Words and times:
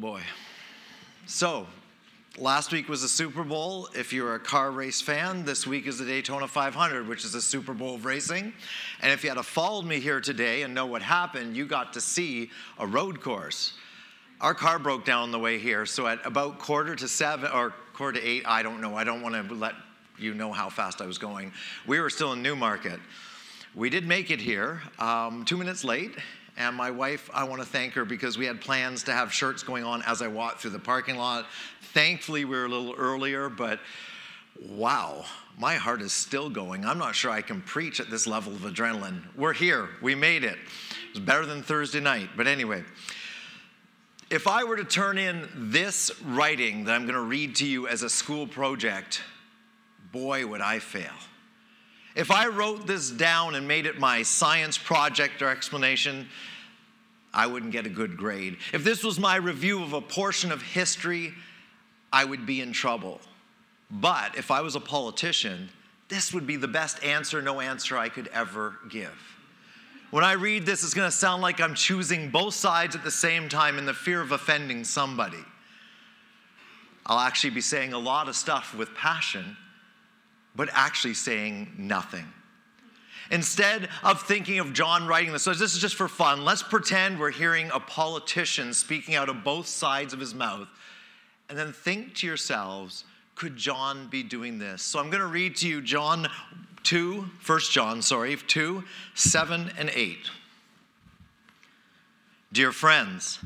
boy. 0.00 0.22
So, 1.26 1.66
last 2.38 2.72
week 2.72 2.88
was 2.88 3.02
the 3.02 3.08
Super 3.08 3.44
Bowl. 3.44 3.86
If 3.94 4.14
you're 4.14 4.34
a 4.34 4.40
car 4.40 4.70
race 4.70 5.02
fan, 5.02 5.44
this 5.44 5.66
week 5.66 5.86
is 5.86 5.98
the 5.98 6.06
Daytona 6.06 6.48
500, 6.48 7.06
which 7.06 7.26
is 7.26 7.32
the 7.32 7.42
Super 7.42 7.74
Bowl 7.74 7.96
of 7.96 8.06
racing. 8.06 8.54
And 9.02 9.12
if 9.12 9.22
you 9.22 9.28
had 9.28 9.38
followed 9.44 9.84
me 9.84 10.00
here 10.00 10.18
today 10.22 10.62
and 10.62 10.74
know 10.74 10.86
what 10.86 11.02
happened, 11.02 11.54
you 11.54 11.66
got 11.66 11.92
to 11.92 12.00
see 12.00 12.50
a 12.78 12.86
road 12.86 13.20
course. 13.20 13.74
Our 14.40 14.54
car 14.54 14.78
broke 14.78 15.04
down 15.04 15.24
on 15.24 15.32
the 15.32 15.38
way 15.38 15.58
here, 15.58 15.84
so 15.84 16.06
at 16.06 16.24
about 16.24 16.58
quarter 16.58 16.96
to 16.96 17.06
seven 17.06 17.50
or 17.52 17.74
quarter 17.92 18.18
to 18.18 18.26
eight, 18.26 18.44
I 18.46 18.62
don't 18.62 18.80
know. 18.80 18.96
I 18.96 19.04
don't 19.04 19.20
want 19.20 19.34
to 19.34 19.54
let 19.54 19.74
you 20.18 20.32
know 20.32 20.50
how 20.50 20.70
fast 20.70 21.02
I 21.02 21.06
was 21.06 21.18
going. 21.18 21.52
We 21.86 22.00
were 22.00 22.08
still 22.08 22.32
in 22.32 22.40
Newmarket. 22.40 23.00
We 23.74 23.90
did 23.90 24.06
make 24.06 24.30
it 24.30 24.40
here, 24.40 24.80
um, 24.98 25.44
two 25.44 25.58
minutes 25.58 25.84
late, 25.84 26.12
and 26.60 26.76
my 26.76 26.90
wife, 26.90 27.30
I 27.32 27.44
want 27.44 27.62
to 27.62 27.66
thank 27.66 27.94
her 27.94 28.04
because 28.04 28.36
we 28.36 28.44
had 28.44 28.60
plans 28.60 29.04
to 29.04 29.12
have 29.12 29.32
shirts 29.32 29.62
going 29.62 29.82
on 29.82 30.02
as 30.02 30.20
I 30.20 30.28
walked 30.28 30.60
through 30.60 30.72
the 30.72 30.78
parking 30.78 31.16
lot. 31.16 31.46
Thankfully, 31.94 32.44
we 32.44 32.54
were 32.54 32.66
a 32.66 32.68
little 32.68 32.94
earlier, 32.98 33.48
but 33.48 33.80
wow, 34.68 35.24
my 35.58 35.76
heart 35.76 36.02
is 36.02 36.12
still 36.12 36.50
going. 36.50 36.84
I'm 36.84 36.98
not 36.98 37.14
sure 37.14 37.30
I 37.30 37.40
can 37.40 37.62
preach 37.62 37.98
at 37.98 38.10
this 38.10 38.26
level 38.26 38.52
of 38.52 38.60
adrenaline. 38.60 39.22
We're 39.36 39.54
here, 39.54 39.88
we 40.02 40.14
made 40.14 40.44
it. 40.44 40.58
It 41.08 41.14
was 41.14 41.20
better 41.20 41.46
than 41.46 41.62
Thursday 41.62 42.00
night, 42.00 42.28
but 42.36 42.46
anyway. 42.46 42.84
If 44.28 44.46
I 44.46 44.64
were 44.64 44.76
to 44.76 44.84
turn 44.84 45.16
in 45.16 45.48
this 45.54 46.10
writing 46.22 46.84
that 46.84 46.94
I'm 46.94 47.02
going 47.02 47.14
to 47.14 47.20
read 47.20 47.56
to 47.56 47.66
you 47.66 47.88
as 47.88 48.02
a 48.02 48.10
school 48.10 48.46
project, 48.46 49.22
boy, 50.12 50.46
would 50.46 50.60
I 50.60 50.78
fail. 50.78 51.14
If 52.16 52.30
I 52.30 52.48
wrote 52.48 52.86
this 52.86 53.10
down 53.10 53.54
and 53.54 53.68
made 53.68 53.86
it 53.86 53.98
my 53.98 54.22
science 54.24 54.76
project 54.76 55.42
or 55.42 55.48
explanation, 55.48 56.28
I 57.32 57.46
wouldn't 57.46 57.72
get 57.72 57.86
a 57.86 57.90
good 57.90 58.16
grade. 58.16 58.56
If 58.72 58.82
this 58.82 59.04
was 59.04 59.18
my 59.18 59.36
review 59.36 59.82
of 59.82 59.92
a 59.92 60.00
portion 60.00 60.50
of 60.50 60.62
history, 60.62 61.32
I 62.12 62.24
would 62.24 62.44
be 62.44 62.60
in 62.60 62.72
trouble. 62.72 63.20
But 63.90 64.36
if 64.36 64.50
I 64.50 64.60
was 64.60 64.74
a 64.74 64.80
politician, 64.80 65.68
this 66.08 66.32
would 66.32 66.46
be 66.46 66.56
the 66.56 66.68
best 66.68 67.02
answer, 67.04 67.40
no 67.40 67.60
answer 67.60 67.96
I 67.96 68.08
could 68.08 68.28
ever 68.28 68.76
give. 68.88 69.16
When 70.10 70.24
I 70.24 70.32
read 70.32 70.66
this, 70.66 70.82
it's 70.82 70.92
to 70.94 71.10
sound 71.10 71.40
like 71.40 71.60
I'm 71.60 71.74
choosing 71.74 72.30
both 72.30 72.54
sides 72.54 72.96
at 72.96 73.04
the 73.04 73.12
same 73.12 73.48
time 73.48 73.78
in 73.78 73.86
the 73.86 73.94
fear 73.94 74.20
of 74.20 74.32
offending 74.32 74.82
somebody. 74.82 75.44
I'll 77.06 77.20
actually 77.20 77.50
be 77.50 77.60
saying 77.60 77.92
a 77.92 77.98
lot 77.98 78.28
of 78.28 78.34
stuff 78.34 78.74
with 78.74 78.92
passion, 78.94 79.56
but 80.56 80.68
actually 80.72 81.14
saying 81.14 81.74
nothing. 81.78 82.26
Instead 83.30 83.88
of 84.02 84.22
thinking 84.22 84.58
of 84.58 84.72
John 84.72 85.06
writing 85.06 85.32
this, 85.32 85.42
so 85.42 85.54
this 85.54 85.74
is 85.74 85.80
just 85.80 85.94
for 85.94 86.08
fun, 86.08 86.44
let's 86.44 86.62
pretend 86.62 87.18
we're 87.18 87.30
hearing 87.30 87.70
a 87.72 87.78
politician 87.78 88.74
speaking 88.74 89.14
out 89.14 89.28
of 89.28 89.44
both 89.44 89.66
sides 89.66 90.12
of 90.12 90.18
his 90.18 90.34
mouth. 90.34 90.68
And 91.48 91.56
then 91.56 91.72
think 91.72 92.14
to 92.16 92.26
yourselves, 92.26 93.04
could 93.36 93.56
John 93.56 94.08
be 94.08 94.22
doing 94.22 94.58
this? 94.58 94.82
So 94.82 94.98
I'm 94.98 95.10
going 95.10 95.22
to 95.22 95.26
read 95.26 95.56
to 95.56 95.68
you 95.68 95.80
John 95.80 96.28
2, 96.82 97.24
1 97.46 97.60
John, 97.70 98.02
sorry, 98.02 98.36
2, 98.36 98.84
7 99.14 99.72
and 99.78 99.90
8. 99.90 100.18
Dear 102.52 102.72
friends, 102.72 103.38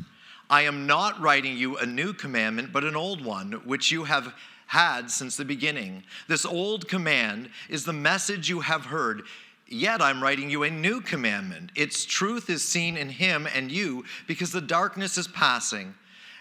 I 0.49 0.63
am 0.63 0.87
not 0.87 1.21
writing 1.21 1.59
you 1.59 1.77
a 1.77 1.85
new 1.85 2.15
commandment, 2.15 2.73
but 2.73 2.85
an 2.85 2.97
old 2.97 3.23
one, 3.23 3.53
which 3.65 3.93
you 3.93 4.05
have 4.05 4.35
had 4.67 5.11
since 5.11 5.37
the 5.37 5.45
beginning. 5.45 6.05
This 6.27 6.47
old 6.47 6.89
command 6.89 7.51
is 7.69 7.85
the 7.85 7.93
message 7.93 8.49
you 8.49 8.61
have 8.61 8.87
heard. 8.87 9.23
Yet 9.67 10.03
I'm 10.03 10.23
writing 10.23 10.51
you 10.51 10.63
a 10.63 10.71
new 10.71 11.01
commandment. 11.01 11.73
Its 11.75 12.05
truth 12.05 12.51
is 12.51 12.63
seen 12.63 12.97
in 12.97 13.09
him 13.09 13.49
and 13.53 13.73
you 13.73 14.05
because 14.27 14.53
the 14.53 14.61
darkness 14.61 15.17
is 15.17 15.27
passing 15.29 15.95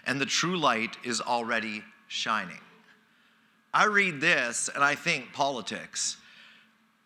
and 0.06 0.20
the 0.20 0.26
true 0.26 0.58
light 0.58 0.96
is 1.04 1.20
already 1.20 1.82
shining. 2.06 2.60
I 3.72 3.86
read 3.86 4.20
this 4.20 4.68
and 4.72 4.84
I 4.84 4.94
think 4.94 5.32
politics. 5.32 6.18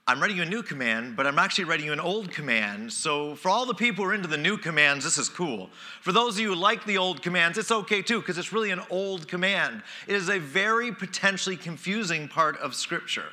I'm 0.09 0.21
writing 0.21 0.39
you 0.39 0.43
a 0.43 0.47
new 0.47 0.63
command, 0.63 1.17
but 1.17 1.27
I'm 1.27 1.39
actually 1.39 1.65
writing 1.65 1.85
you 1.85 1.93
an 1.93 2.01
old 2.01 2.31
command. 2.31 2.91
So, 2.91 3.35
for 3.35 3.51
all 3.51 3.67
the 3.67 3.75
people 3.75 4.05
who 4.05 4.11
are 4.11 4.15
into 4.15 4.27
the 4.27 4.39
new 4.39 4.57
commands, 4.57 5.05
this 5.05 5.19
is 5.19 5.29
cool. 5.29 5.69
For 6.01 6.13
those 6.13 6.37
of 6.37 6.41
you 6.41 6.49
who 6.49 6.55
like 6.55 6.87
the 6.87 6.97
old 6.97 7.21
commands, 7.21 7.59
it's 7.59 7.71
okay 7.71 8.01
too, 8.01 8.21
because 8.21 8.39
it's 8.39 8.51
really 8.51 8.71
an 8.71 8.81
old 8.89 9.29
command. 9.29 9.83
It 10.07 10.15
is 10.15 10.31
a 10.31 10.39
very 10.39 10.93
potentially 10.93 11.59
confusing 11.59 12.27
part 12.27 12.57
of 12.57 12.75
Scripture. 12.75 13.27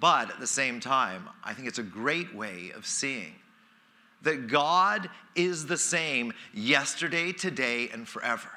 But 0.00 0.30
at 0.30 0.40
the 0.40 0.46
same 0.46 0.80
time, 0.80 1.28
I 1.44 1.54
think 1.54 1.68
it's 1.68 1.78
a 1.78 1.84
great 1.84 2.34
way 2.34 2.72
of 2.74 2.86
seeing 2.86 3.34
that 4.22 4.48
God 4.48 5.08
is 5.34 5.66
the 5.66 5.76
same 5.76 6.32
yesterday, 6.52 7.32
today, 7.32 7.90
and 7.92 8.08
forever. 8.08 8.48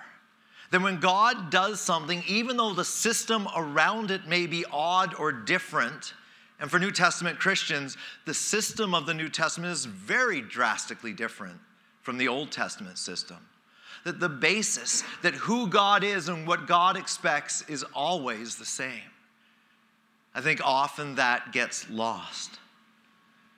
That 0.72 0.82
when 0.82 1.00
God 1.00 1.50
does 1.50 1.80
something, 1.80 2.24
even 2.28 2.58
though 2.58 2.74
the 2.74 2.86
system 2.86 3.48
around 3.56 4.12
it 4.12 4.28
may 4.28 4.48
be 4.48 4.66
odd 4.72 5.14
or 5.16 5.32
different, 5.32 6.14
and 6.60 6.72
for 6.72 6.80
New 6.80 6.92
Testament 6.92 7.40
Christians, 7.40 7.98
the 8.26 8.34
system 8.34 8.96
of 8.96 9.06
the 9.06 9.14
New 9.14 9.30
Testament 9.30 9.72
is 9.72 9.86
very 9.86 10.42
drastically 10.42 11.14
different 11.14 11.60
from 12.02 12.18
the 12.18 12.28
Old 12.28 12.52
Testament 12.52 12.98
system. 12.98 13.38
That 14.04 14.20
the 14.20 14.30
basis, 14.30 15.04
that 15.22 15.34
who 15.34 15.68
God 15.68 16.04
is 16.04 16.30
and 16.30 16.48
what 16.48 16.68
God 16.68 16.98
expects 16.98 17.64
is 17.70 17.84
always 17.94 18.56
the 18.56 18.66
same. 18.66 19.02
I 20.38 20.42
think 20.42 20.62
often 20.64 21.16
that 21.16 21.52
gets 21.52 21.90
lost. 21.90 22.60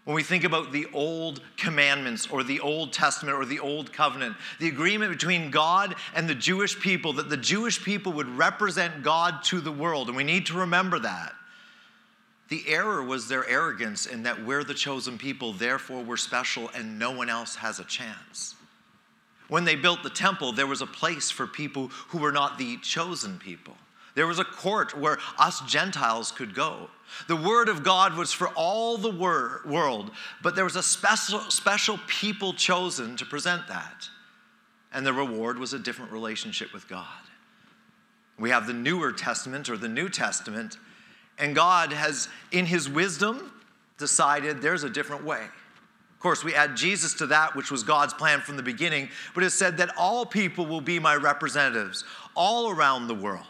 When 0.05 0.15
we 0.15 0.23
think 0.23 0.45
about 0.45 0.71
the 0.71 0.87
old 0.93 1.41
commandments 1.57 2.29
or 2.31 2.41
the 2.41 2.61
Old 2.61 2.93
Testament 2.93 3.37
or 3.37 3.43
the 3.43 3.59
Old 3.59 3.91
Covenant, 3.91 4.37
the 4.61 4.69
agreement 4.69 5.11
between 5.11 5.51
God 5.51 5.93
and 6.15 6.29
the 6.29 6.33
Jewish 6.33 6.79
people, 6.79 7.11
that 7.13 7.27
the 7.27 7.35
Jewish 7.35 7.83
people 7.83 8.13
would 8.13 8.29
represent 8.29 9.03
God 9.03 9.43
to 9.43 9.59
the 9.59 9.73
world, 9.73 10.07
and 10.07 10.15
we 10.15 10.23
need 10.23 10.45
to 10.45 10.53
remember 10.53 10.99
that. 10.99 11.33
The 12.47 12.63
error 12.65 13.03
was 13.03 13.27
their 13.27 13.45
arrogance 13.45 14.05
in 14.05 14.23
that 14.23 14.45
we're 14.45 14.63
the 14.63 14.73
chosen 14.73 15.17
people, 15.17 15.51
therefore 15.51 16.01
we're 16.01 16.15
special, 16.15 16.69
and 16.73 16.97
no 16.97 17.11
one 17.11 17.29
else 17.29 17.57
has 17.57 17.79
a 17.79 17.85
chance. 17.85 18.55
When 19.49 19.65
they 19.65 19.75
built 19.75 20.01
the 20.01 20.09
temple, 20.09 20.53
there 20.53 20.65
was 20.65 20.81
a 20.81 20.87
place 20.87 21.29
for 21.29 21.45
people 21.45 21.89
who 22.07 22.19
were 22.19 22.31
not 22.31 22.57
the 22.57 22.77
chosen 22.77 23.37
people. 23.37 23.75
There 24.19 24.27
was 24.27 24.39
a 24.39 24.43
court 24.43 24.97
where 24.97 25.17
us 25.37 25.61
Gentiles 25.61 26.33
could 26.33 26.53
go. 26.53 26.89
The 27.29 27.37
word 27.37 27.69
of 27.69 27.83
God 27.83 28.17
was 28.17 28.33
for 28.33 28.49
all 28.49 28.97
the 28.97 29.09
wor- 29.09 29.61
world, 29.65 30.11
but 30.43 30.55
there 30.55 30.65
was 30.65 30.75
a 30.75 30.83
special, 30.83 31.39
special 31.39 31.97
people 32.05 32.51
chosen 32.51 33.15
to 33.15 33.25
present 33.25 33.69
that. 33.69 34.09
And 34.91 35.05
the 35.05 35.13
reward 35.13 35.57
was 35.57 35.71
a 35.71 35.79
different 35.79 36.11
relationship 36.11 36.73
with 36.73 36.85
God. 36.89 37.05
We 38.37 38.49
have 38.49 38.67
the 38.67 38.73
newer 38.73 39.13
testament 39.13 39.69
or 39.69 39.77
the 39.77 39.87
New 39.87 40.09
Testament, 40.09 40.75
and 41.37 41.55
God 41.55 41.93
has, 41.93 42.27
in 42.51 42.65
his 42.65 42.89
wisdom, 42.89 43.53
decided 43.97 44.61
there's 44.61 44.83
a 44.83 44.89
different 44.89 45.23
way. 45.23 45.43
Of 45.43 46.19
course, 46.19 46.43
we 46.43 46.53
add 46.53 46.75
Jesus 46.75 47.13
to 47.13 47.27
that, 47.27 47.55
which 47.55 47.71
was 47.71 47.83
God's 47.83 48.13
plan 48.13 48.41
from 48.41 48.57
the 48.57 48.63
beginning, 48.63 49.07
but 49.33 49.45
it 49.45 49.51
said 49.51 49.77
that 49.77 49.95
all 49.97 50.25
people 50.25 50.65
will 50.65 50.81
be 50.81 50.99
my 50.99 51.15
representatives 51.15 52.03
all 52.35 52.69
around 52.69 53.07
the 53.07 53.15
world. 53.15 53.45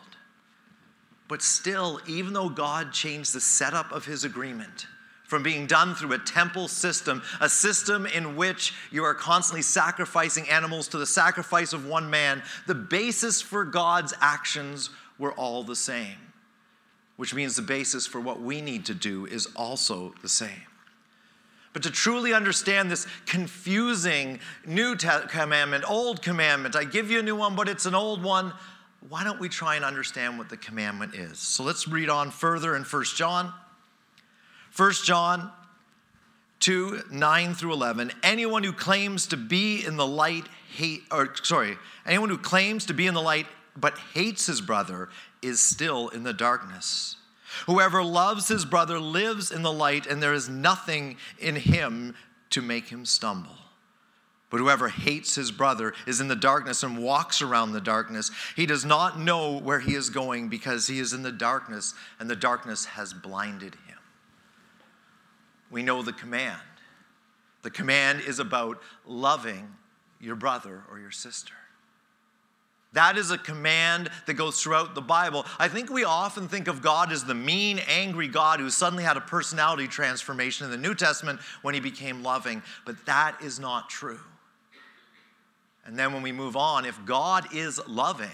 But 1.30 1.42
still, 1.42 2.02
even 2.08 2.34
though 2.34 2.50
God 2.50 2.92
changed 2.92 3.34
the 3.34 3.40
setup 3.40 3.94
of 3.94 4.06
his 4.06 4.26
agreement 4.26 4.88
from 5.24 5.44
being 5.44 5.66
done 5.66 5.96
through 5.96 6.12
a 6.12 6.20
temple 6.20 6.68
system, 6.68 7.22
a 7.40 7.48
system 7.48 8.06
in 8.06 8.36
which 8.36 8.74
you 8.92 9.06
are 9.06 9.14
constantly 9.14 9.62
sacrificing 9.62 10.50
animals 10.50 10.90
to 10.90 10.98
the 10.98 11.06
sacrifice 11.06 11.72
of 11.72 11.86
one 11.86 12.10
man, 12.10 12.44
the 12.68 12.76
basis 12.76 13.42
for 13.42 13.64
God's 13.64 14.14
actions 14.20 14.90
were 15.18 15.32
all 15.32 15.64
the 15.64 15.76
same 15.78 16.18
which 17.20 17.36
means 17.36 17.58
the 17.58 17.62
basis 17.62 18.08
for 18.08 18.22
what 18.22 18.40
we 18.40 18.62
need 18.62 18.86
to 18.86 18.94
do 18.94 19.26
is 19.26 19.46
also 19.58 20.14
the 20.22 20.30
same. 20.30 20.64
But 21.74 21.84
to 21.84 21.92
truly 21.92 22.34
understand 22.34 22.90
this 22.90 23.06
confusing 23.26 24.40
new 24.66 24.96
commandment, 24.96 25.84
old 25.86 26.22
commandment, 26.22 26.78
I 26.78 26.86
give 26.86 27.12
you 27.12 27.20
a 27.20 27.22
new 27.22 27.36
one, 27.36 27.58
but 27.58 27.68
it's 27.68 27.86
an 27.86 27.94
old 27.94 28.24
one, 28.24 28.54
why 29.08 29.24
don't 29.24 29.40
we 29.40 29.48
try 29.48 29.76
and 29.76 29.86
understand 29.86 30.38
what 30.38 30.50
the 30.50 30.58
commandment 30.58 31.16
is? 31.16 31.40
So 31.40 31.64
let's 31.64 31.88
read 31.88 32.10
on 32.10 32.32
further 32.32 32.76
in 32.76 32.84
1 32.84 33.04
John. 33.16 33.54
1 34.76 34.92
John 35.06 35.52
2 36.60 37.04
9 37.10 37.54
through 37.54 37.74
11. 37.74 38.12
Anyone 38.24 38.64
who 38.64 38.74
claims 38.74 39.28
to 39.28 39.38
be 39.38 39.86
in 39.86 39.96
the 39.96 40.08
light 40.08 40.46
hate, 40.76 41.04
or 41.12 41.34
sorry, 41.44 41.78
anyone 42.06 42.30
who 42.30 42.38
claims 42.38 42.86
to 42.88 42.94
be 42.94 43.08
in 43.08 43.14
the 43.14 43.22
light 43.22 43.48
but 43.76 43.98
hates 44.14 44.48
his 44.48 44.60
brother 44.60 45.10
is 45.42 45.62
still 45.62 46.10
in 46.10 46.24
the 46.24 46.34
darkness. 46.34 47.16
Whoever 47.66 48.04
loves 48.04 48.48
his 48.48 48.66
brother 48.66 49.00
lives 49.00 49.52
in 49.52 49.64
the 49.64 49.72
light, 49.72 50.06
and 50.06 50.22
there 50.22 50.34
is 50.34 50.50
nothing 50.50 51.18
in 51.40 51.56
him 51.56 52.16
to 52.52 52.62
make 52.62 52.90
him 52.90 53.06
stumble. 53.06 53.56
But 54.50 54.60
whoever 54.60 54.90
hates 54.90 55.36
his 55.36 55.52
brother 55.52 55.94
is 56.08 56.22
in 56.22 56.28
the 56.28 56.36
darkness 56.36 56.82
and 56.82 56.98
walks 56.98 57.42
around 57.42 57.72
the 57.72 57.82
darkness. 57.82 58.32
He 58.56 58.66
does 58.66 58.84
not 58.84 59.20
know 59.20 59.60
where 59.60 59.80
he 59.80 59.94
is 59.94 60.10
going 60.10 60.50
because 60.50 60.88
he 60.88 61.00
is 61.00 61.14
in 61.14 61.22
the 61.22 61.32
darkness, 61.32 61.94
and 62.20 62.30
the 62.30 62.36
darkness 62.36 62.86
has 62.86 63.14
blinded 63.14 63.76
him. 63.88 63.98
We 65.70 65.84
know 65.84 66.02
the 66.02 66.14
command. 66.14 66.60
The 67.62 67.70
command 67.70 68.22
is 68.22 68.40
about 68.40 68.82
loving 69.06 69.76
your 70.20 70.36
brother 70.36 70.84
or 70.90 71.00
your 71.00 71.12
sister. 71.12 71.54
That 72.94 73.18
is 73.18 73.30
a 73.30 73.38
command 73.38 74.10
that 74.26 74.34
goes 74.34 74.60
throughout 74.60 74.96
the 74.96 75.02
Bible. 75.02 75.46
I 75.60 75.68
think 75.68 75.92
we 75.92 76.06
often 76.06 76.48
think 76.48 76.68
of 76.68 76.82
God 76.82 77.12
as 77.12 77.24
the 77.24 77.36
mean, 77.36 77.80
angry 77.88 78.28
God 78.28 78.60
who 78.60 78.72
suddenly 78.72 79.04
had 79.04 79.16
a 79.16 79.22
personality 79.22 79.88
transformation 79.88 80.66
in 80.66 80.72
the 80.72 80.78
New 80.78 80.96
Testament 80.96 81.40
when 81.62 81.76
he 81.76 81.80
became 81.80 82.24
loving, 82.24 82.64
but 82.88 83.06
that 83.06 83.40
is 83.44 83.60
not 83.60 83.92
true. 83.92 84.20
And 85.90 85.98
then 85.98 86.14
when 86.14 86.22
we 86.22 86.32
move 86.32 86.56
on, 86.56 86.86
if 86.86 87.04
God 87.04 87.52
is 87.52 87.82
loving 87.88 88.30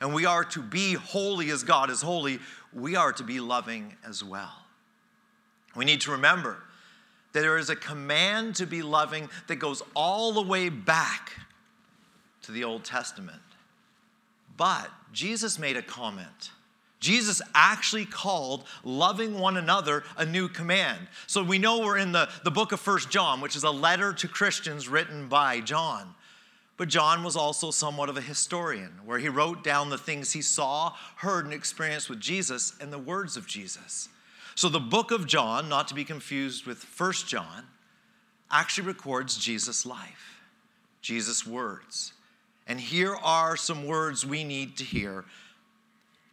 and 0.00 0.14
we 0.14 0.24
are 0.24 0.42
to 0.44 0.62
be 0.62 0.94
holy 0.94 1.50
as 1.50 1.62
God 1.62 1.90
is 1.90 2.00
holy, 2.00 2.38
we 2.72 2.96
are 2.96 3.12
to 3.12 3.22
be 3.22 3.40
loving 3.40 3.94
as 4.06 4.24
well. 4.24 4.54
We 5.76 5.84
need 5.84 6.00
to 6.00 6.12
remember 6.12 6.56
that 7.34 7.40
there 7.40 7.58
is 7.58 7.68
a 7.68 7.76
command 7.76 8.54
to 8.56 8.66
be 8.66 8.80
loving 8.80 9.28
that 9.48 9.56
goes 9.56 9.82
all 9.94 10.32
the 10.32 10.40
way 10.40 10.70
back 10.70 11.32
to 12.44 12.52
the 12.52 12.64
Old 12.64 12.84
Testament. 12.84 13.42
But 14.56 14.88
Jesus 15.12 15.58
made 15.58 15.76
a 15.76 15.82
comment. 15.82 16.52
Jesus 17.00 17.42
actually 17.54 18.06
called 18.06 18.64
loving 18.82 19.38
one 19.38 19.58
another 19.58 20.04
a 20.16 20.24
new 20.24 20.48
command. 20.48 21.06
So 21.26 21.42
we 21.44 21.58
know 21.58 21.80
we're 21.80 21.98
in 21.98 22.12
the, 22.12 22.30
the 22.44 22.50
book 22.50 22.72
of 22.72 22.80
First 22.80 23.10
John, 23.10 23.42
which 23.42 23.56
is 23.56 23.64
a 23.64 23.70
letter 23.70 24.14
to 24.14 24.26
Christians 24.26 24.88
written 24.88 25.28
by 25.28 25.60
John. 25.60 26.14
But 26.78 26.88
John 26.88 27.24
was 27.24 27.36
also 27.36 27.72
somewhat 27.72 28.08
of 28.08 28.16
a 28.16 28.22
historian, 28.22 29.00
where 29.04 29.18
he 29.18 29.28
wrote 29.28 29.64
down 29.64 29.90
the 29.90 29.98
things 29.98 30.32
he 30.32 30.42
saw, 30.42 30.94
heard, 31.16 31.44
and 31.44 31.52
experienced 31.52 32.08
with 32.08 32.20
Jesus 32.20 32.72
and 32.80 32.92
the 32.92 32.98
words 32.98 33.36
of 33.36 33.46
Jesus. 33.48 34.08
So 34.54 34.68
the 34.68 34.80
book 34.80 35.10
of 35.10 35.26
John, 35.26 35.68
not 35.68 35.88
to 35.88 35.94
be 35.94 36.04
confused 36.04 36.66
with 36.66 36.78
First 36.78 37.26
John, 37.28 37.64
actually 38.50 38.86
records 38.86 39.36
Jesus' 39.36 39.84
life, 39.84 40.40
Jesus' 41.02 41.44
words. 41.44 42.12
And 42.68 42.80
here 42.80 43.16
are 43.16 43.56
some 43.56 43.86
words 43.86 44.24
we 44.24 44.44
need 44.44 44.76
to 44.76 44.84
hear. 44.84 45.24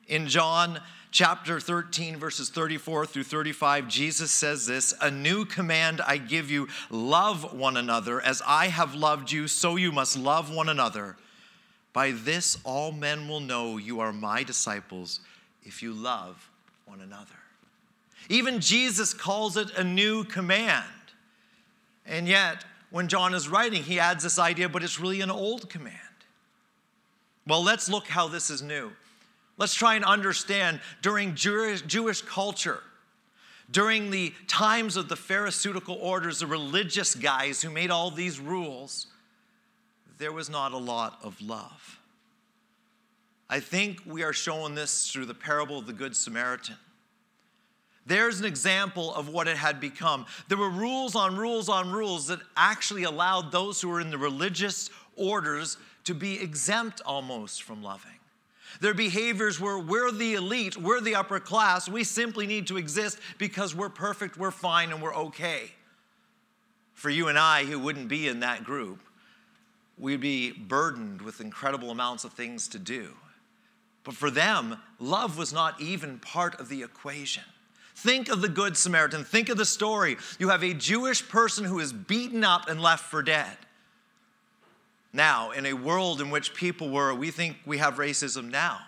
In 0.08 0.28
John 0.28 0.80
chapter 1.16 1.62
13, 1.62 2.18
verses 2.18 2.50
34 2.50 3.06
through 3.06 3.24
35, 3.24 3.88
Jesus 3.88 4.32
says 4.32 4.68
this 4.68 4.94
A 5.00 5.10
new 5.10 5.46
command 5.46 6.02
I 6.02 6.18
give 6.18 6.52
you 6.52 6.68
love 6.90 7.58
one 7.58 7.78
another. 7.78 8.20
As 8.20 8.42
I 8.46 8.68
have 8.68 8.96
loved 8.96 9.32
you, 9.32 9.48
so 9.48 9.78
you 9.78 9.94
must 9.94 10.18
love 10.18 10.54
one 10.54 10.68
another. 10.68 11.16
By 11.94 12.12
this, 12.12 12.58
all 12.66 12.92
men 12.92 13.30
will 13.30 13.40
know 13.40 13.78
you 13.78 14.02
are 14.02 14.12
my 14.12 14.44
disciples 14.44 15.22
if 15.64 15.82
you 15.82 15.94
love 15.94 16.50
one 16.84 17.00
another. 17.00 17.40
Even 18.28 18.60
Jesus 18.60 19.14
calls 19.14 19.56
it 19.56 19.72
a 19.78 19.86
new 19.86 20.26
command. 20.26 20.84
And 22.06 22.28
yet, 22.28 22.66
when 22.90 23.08
John 23.08 23.34
is 23.34 23.48
writing, 23.48 23.84
he 23.84 24.02
adds 24.02 24.22
this 24.22 24.38
idea, 24.38 24.68
but 24.68 24.84
it's 24.84 25.00
really 25.00 25.22
an 25.22 25.32
old 25.32 25.70
command. 25.70 25.96
Well, 27.48 27.64
let's 27.64 27.88
look 27.88 28.08
how 28.08 28.28
this 28.28 28.50
is 28.50 28.62
new. 28.62 28.92
Let's 29.58 29.74
try 29.74 29.96
and 29.96 30.04
understand 30.04 30.82
during 31.02 31.36
Jewish, 31.36 32.22
culture, 32.24 32.82
during 33.72 34.12
the 34.12 34.34
times 34.48 34.98
of 34.98 35.08
the 35.08 35.16
Pharisaical 35.16 35.96
orders, 35.96 36.40
the 36.40 36.48
religious 36.48 37.16
guys 37.16 37.62
who 37.62 37.70
made 37.70 37.90
all 37.90 38.12
these 38.12 38.40
rules, 38.40 39.08
there 40.18 40.32
was 40.32 40.50
not 40.50 40.72
a 40.72 40.78
lot 40.78 41.20
of 41.24 41.42
love. 41.42 42.00
I 43.50 43.60
think 43.60 44.02
we 44.06 44.24
are 44.24 44.34
showing 44.34 44.76
this 44.76 45.12
through 45.12 45.26
the 45.26 45.34
parable 45.34 45.80
of 45.80 45.86
the 45.86 45.94
Good 45.94 46.16
Samaritan. 46.16 46.76
There's 48.06 48.40
an 48.40 48.46
example 48.46 49.14
of 49.16 49.30
what 49.30 49.48
it 49.48 49.58
had 49.58 49.80
become. 49.80 50.26
There 50.48 50.58
were 50.58 50.70
rules 50.70 51.16
on 51.16 51.38
rules 51.38 51.70
on 51.70 51.92
rules 51.92 52.28
that 52.28 52.40
actually 52.56 53.04
allowed 53.04 53.52
those 53.52 53.82
who 53.82 53.90
were 53.90 54.02
in 54.02 54.12
the 54.12 54.18
religious 54.18 54.90
orders 55.16 55.78
to 56.04 56.14
be 56.14 56.40
exempt 56.40 57.02
almost 57.06 57.64
from 57.64 57.82
loving. 57.82 58.15
Their 58.82 58.94
behaviors 58.94 59.60
were 59.60 59.80
we're 59.80 60.12
the 60.12 60.36
elite, 60.36 60.78
we're 60.78 61.02
the 61.02 61.16
upper 61.16 61.40
class, 61.40 61.88
we 61.88 62.04
simply 62.04 62.48
need 62.48 62.68
to 62.68 62.78
exist 62.78 63.20
because 63.38 63.76
we're 63.76 63.90
perfect, 63.90 64.38
we're 64.38 64.52
fine, 64.52 64.92
and 64.92 65.02
we're 65.02 65.16
okay. 65.16 65.72
For 66.94 67.10
you 67.10 67.28
and 67.28 67.38
I, 67.38 67.66
who 67.66 67.80
wouldn't 67.80 68.08
be 68.08 68.28
in 68.28 68.40
that 68.40 68.64
group, 68.64 69.00
we'd 69.98 70.22
be 70.22 70.52
burdened 70.52 71.22
with 71.22 71.42
incredible 71.42 71.92
amounts 71.92 72.24
of 72.24 72.34
things 72.34 72.68
to 72.70 72.80
do. 72.80 73.14
But 74.04 74.16
for 74.16 74.30
them, 74.30 74.78
love 75.00 75.38
was 75.38 75.52
not 75.52 75.82
even 75.82 76.20
part 76.20 76.60
of 76.60 76.70
the 76.70 76.84
equation. 76.84 77.44
Think 77.96 78.30
of 78.30 78.42
the 78.42 78.50
Good 78.50 78.78
Samaritan. 78.78 79.24
Think 79.24 79.50
of 79.50 79.58
the 79.58 79.66
story. 79.66 80.18
You 80.38 80.50
have 80.50 80.64
a 80.64 80.74
Jewish 80.74 81.28
person 81.28 81.66
who 81.66 81.80
is 81.80 81.94
beaten 81.94 82.44
up 82.44 82.70
and 82.70 82.82
left 82.82 83.06
for 83.06 83.24
dead. 83.24 83.58
Now, 85.16 85.52
in 85.52 85.66
a 85.66 85.72
world 85.72 86.20
in 86.20 86.30
which 86.30 86.54
people 86.54 86.90
were, 86.90 87.14
we 87.14 87.32
think 87.32 87.56
we 87.66 87.78
have 87.78 87.96
racism 87.96 88.52
now, 88.52 88.80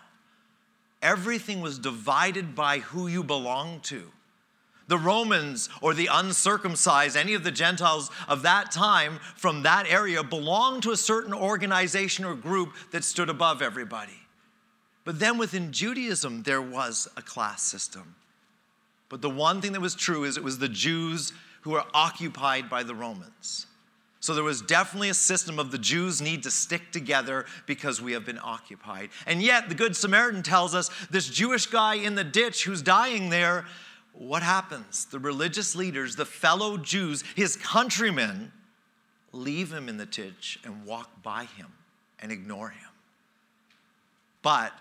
everything 1.01 1.61
was 1.61 1.79
divided 1.79 2.53
by 2.53 2.79
who 2.79 3.07
you 3.07 3.23
belong 3.23 3.79
to. 3.83 4.11
The 4.89 4.97
Romans 4.97 5.69
or 5.81 5.93
the 5.93 6.09
uncircumcised, 6.11 7.15
any 7.15 7.33
of 7.33 7.45
the 7.45 7.51
Gentiles 7.51 8.11
of 8.27 8.41
that 8.41 8.71
time 8.71 9.19
from 9.37 9.63
that 9.63 9.87
area 9.87 10.21
belonged 10.21 10.83
to 10.83 10.91
a 10.91 10.97
certain 10.97 11.33
organization 11.33 12.25
or 12.25 12.35
group 12.35 12.73
that 12.91 13.05
stood 13.05 13.29
above 13.29 13.61
everybody. 13.61 14.19
But 15.05 15.19
then 15.19 15.37
within 15.37 15.71
Judaism, 15.71 16.43
there 16.43 16.61
was 16.61 17.07
a 17.15 17.21
class 17.21 17.63
system. 17.63 18.15
But 19.07 19.21
the 19.21 19.29
one 19.29 19.61
thing 19.61 19.71
that 19.71 19.81
was 19.81 19.95
true 19.95 20.25
is 20.25 20.35
it 20.35 20.43
was 20.43 20.59
the 20.59 20.67
Jews 20.67 21.31
who 21.61 21.71
were 21.71 21.85
occupied 21.93 22.69
by 22.69 22.83
the 22.83 22.95
Romans. 22.95 23.65
So 24.19 24.33
there 24.33 24.43
was 24.43 24.61
definitely 24.61 25.09
a 25.09 25.13
system 25.13 25.59
of 25.59 25.71
the 25.71 25.77
Jews 25.77 26.21
need 26.21 26.43
to 26.43 26.51
stick 26.51 26.91
together 26.91 27.45
because 27.65 28.01
we 28.01 28.13
have 28.13 28.25
been 28.25 28.39
occupied. 28.41 29.09
And 29.25 29.41
yet, 29.41 29.69
the 29.69 29.75
Good 29.75 29.95
Samaritan 29.95 30.43
tells 30.43 30.73
us 30.73 30.89
this 31.09 31.29
Jewish 31.29 31.67
guy 31.67 31.95
in 31.95 32.15
the 32.15 32.23
ditch 32.23 32.63
who's 32.63 32.81
dying 32.81 33.29
there, 33.29 33.65
what 34.13 34.41
happens? 34.41 35.05
The 35.05 35.19
religious 35.19 35.75
leaders, 35.75 36.15
the 36.15 36.25
fellow 36.25 36.77
Jews, 36.77 37.23
his 37.35 37.55
countrymen, 37.57 38.51
leave 39.31 39.71
him 39.71 39.87
in 39.87 39.97
the 39.97 40.07
ditch 40.07 40.59
and 40.63 40.85
walk 40.85 41.21
by 41.21 41.43
him 41.43 41.67
and 42.19 42.31
ignore 42.31 42.69
him. 42.69 42.89
But 44.41 44.73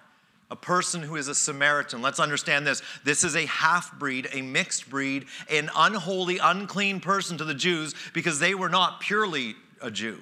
a 0.50 0.56
person 0.56 1.02
who 1.02 1.16
is 1.16 1.28
a 1.28 1.34
Samaritan. 1.34 2.02
Let's 2.02 2.20
understand 2.20 2.66
this. 2.66 2.82
This 3.04 3.24
is 3.24 3.34
a 3.34 3.46
half 3.46 3.98
breed, 3.98 4.28
a 4.32 4.42
mixed 4.42 4.88
breed, 4.88 5.26
an 5.50 5.70
unholy, 5.76 6.38
unclean 6.38 7.00
person 7.00 7.36
to 7.38 7.44
the 7.44 7.54
Jews 7.54 7.94
because 8.12 8.38
they 8.38 8.54
were 8.54 8.68
not 8.68 9.00
purely 9.00 9.56
a 9.82 9.90
Jew. 9.90 10.20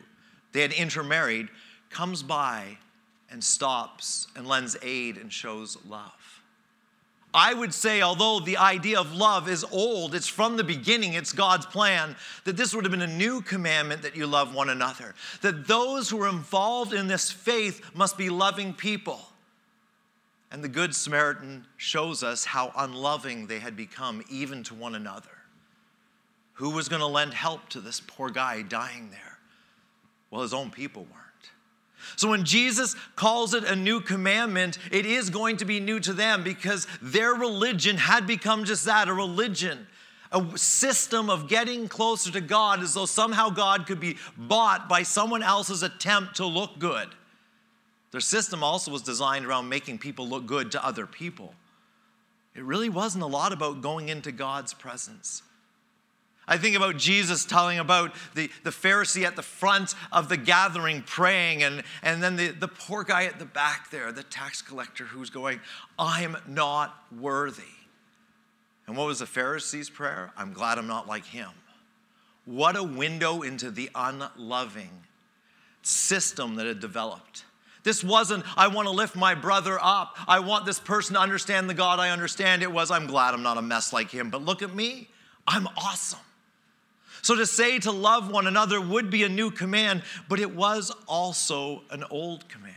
They 0.52 0.62
had 0.62 0.72
intermarried, 0.72 1.48
comes 1.90 2.22
by 2.22 2.78
and 3.30 3.42
stops 3.42 4.28
and 4.36 4.46
lends 4.46 4.76
aid 4.82 5.18
and 5.18 5.32
shows 5.32 5.76
love. 5.86 6.12
I 7.34 7.52
would 7.52 7.74
say, 7.74 8.00
although 8.00 8.38
the 8.38 8.58
idea 8.58 9.00
of 9.00 9.12
love 9.12 9.48
is 9.48 9.64
old, 9.72 10.14
it's 10.14 10.28
from 10.28 10.56
the 10.56 10.62
beginning, 10.62 11.14
it's 11.14 11.32
God's 11.32 11.66
plan, 11.66 12.14
that 12.44 12.56
this 12.56 12.72
would 12.72 12.84
have 12.84 12.92
been 12.92 13.02
a 13.02 13.08
new 13.08 13.42
commandment 13.42 14.02
that 14.02 14.14
you 14.14 14.28
love 14.28 14.54
one 14.54 14.70
another. 14.70 15.16
That 15.42 15.66
those 15.66 16.08
who 16.08 16.22
are 16.22 16.28
involved 16.28 16.92
in 16.92 17.08
this 17.08 17.32
faith 17.32 17.82
must 17.92 18.16
be 18.16 18.30
loving 18.30 18.72
people. 18.72 19.20
And 20.54 20.62
the 20.62 20.68
Good 20.68 20.94
Samaritan 20.94 21.66
shows 21.78 22.22
us 22.22 22.44
how 22.44 22.72
unloving 22.76 23.48
they 23.48 23.58
had 23.58 23.76
become, 23.76 24.22
even 24.30 24.62
to 24.62 24.74
one 24.74 24.94
another. 24.94 25.26
Who 26.52 26.70
was 26.70 26.88
going 26.88 27.00
to 27.00 27.06
lend 27.06 27.34
help 27.34 27.68
to 27.70 27.80
this 27.80 27.98
poor 27.98 28.30
guy 28.30 28.62
dying 28.62 29.10
there? 29.10 29.40
Well, 30.30 30.42
his 30.42 30.54
own 30.54 30.70
people 30.70 31.08
weren't. 31.10 31.50
So 32.14 32.30
when 32.30 32.44
Jesus 32.44 32.94
calls 33.16 33.52
it 33.52 33.64
a 33.64 33.74
new 33.74 34.00
commandment, 34.00 34.78
it 34.92 35.06
is 35.06 35.28
going 35.28 35.56
to 35.56 35.64
be 35.64 35.80
new 35.80 35.98
to 35.98 36.12
them 36.12 36.44
because 36.44 36.86
their 37.02 37.34
religion 37.34 37.96
had 37.96 38.24
become 38.24 38.64
just 38.64 38.84
that 38.84 39.08
a 39.08 39.12
religion, 39.12 39.88
a 40.30 40.56
system 40.56 41.30
of 41.30 41.48
getting 41.48 41.88
closer 41.88 42.30
to 42.30 42.40
God 42.40 42.80
as 42.80 42.94
though 42.94 43.06
somehow 43.06 43.50
God 43.50 43.88
could 43.88 43.98
be 43.98 44.18
bought 44.36 44.88
by 44.88 45.02
someone 45.02 45.42
else's 45.42 45.82
attempt 45.82 46.36
to 46.36 46.46
look 46.46 46.78
good. 46.78 47.08
Their 48.14 48.20
system 48.20 48.62
also 48.62 48.92
was 48.92 49.02
designed 49.02 49.44
around 49.44 49.68
making 49.68 49.98
people 49.98 50.28
look 50.28 50.46
good 50.46 50.70
to 50.70 50.86
other 50.86 51.04
people. 51.04 51.52
It 52.54 52.62
really 52.62 52.88
wasn't 52.88 53.24
a 53.24 53.26
lot 53.26 53.52
about 53.52 53.82
going 53.82 54.08
into 54.08 54.30
God's 54.30 54.72
presence. 54.72 55.42
I 56.46 56.56
think 56.56 56.76
about 56.76 56.96
Jesus 56.96 57.44
telling 57.44 57.80
about 57.80 58.14
the, 58.36 58.52
the 58.62 58.70
Pharisee 58.70 59.24
at 59.24 59.34
the 59.34 59.42
front 59.42 59.96
of 60.12 60.28
the 60.28 60.36
gathering 60.36 61.02
praying, 61.02 61.64
and, 61.64 61.82
and 62.04 62.22
then 62.22 62.36
the, 62.36 62.50
the 62.50 62.68
poor 62.68 63.02
guy 63.02 63.24
at 63.24 63.40
the 63.40 63.46
back 63.46 63.90
there, 63.90 64.12
the 64.12 64.22
tax 64.22 64.62
collector, 64.62 65.06
who's 65.06 65.30
going, 65.30 65.58
I'm 65.98 66.36
not 66.46 66.96
worthy. 67.20 67.62
And 68.86 68.96
what 68.96 69.08
was 69.08 69.18
the 69.18 69.26
Pharisee's 69.26 69.90
prayer? 69.90 70.30
I'm 70.36 70.52
glad 70.52 70.78
I'm 70.78 70.86
not 70.86 71.08
like 71.08 71.24
him. 71.24 71.50
What 72.44 72.76
a 72.76 72.84
window 72.84 73.42
into 73.42 73.72
the 73.72 73.90
unloving 73.92 75.02
system 75.82 76.54
that 76.54 76.66
had 76.66 76.78
developed. 76.78 77.44
This 77.84 78.02
wasn't, 78.02 78.44
I 78.56 78.68
want 78.68 78.88
to 78.88 78.94
lift 78.94 79.14
my 79.14 79.34
brother 79.34 79.78
up. 79.80 80.16
I 80.26 80.40
want 80.40 80.64
this 80.64 80.80
person 80.80 81.14
to 81.14 81.20
understand 81.20 81.68
the 81.70 81.74
God 81.74 82.00
I 82.00 82.10
understand. 82.10 82.62
It 82.62 82.72
was, 82.72 82.90
I'm 82.90 83.06
glad 83.06 83.34
I'm 83.34 83.42
not 83.42 83.58
a 83.58 83.62
mess 83.62 83.92
like 83.92 84.10
him, 84.10 84.30
but 84.30 84.42
look 84.42 84.62
at 84.62 84.74
me. 84.74 85.08
I'm 85.46 85.68
awesome. 85.76 86.20
So 87.20 87.36
to 87.36 87.46
say 87.46 87.78
to 87.80 87.92
love 87.92 88.30
one 88.30 88.46
another 88.46 88.80
would 88.80 89.10
be 89.10 89.22
a 89.22 89.28
new 89.28 89.50
command, 89.50 90.02
but 90.28 90.40
it 90.40 90.54
was 90.54 90.92
also 91.06 91.82
an 91.90 92.04
old 92.10 92.48
command. 92.48 92.74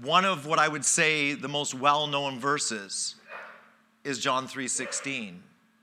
one 0.00 0.24
of 0.24 0.46
what 0.46 0.58
I 0.58 0.68
would 0.68 0.84
say 0.84 1.34
the 1.34 1.48
most 1.48 1.74
well-known 1.74 2.40
verses 2.40 3.16
is 4.04 4.18
John 4.18 4.48
3:16. 4.48 5.42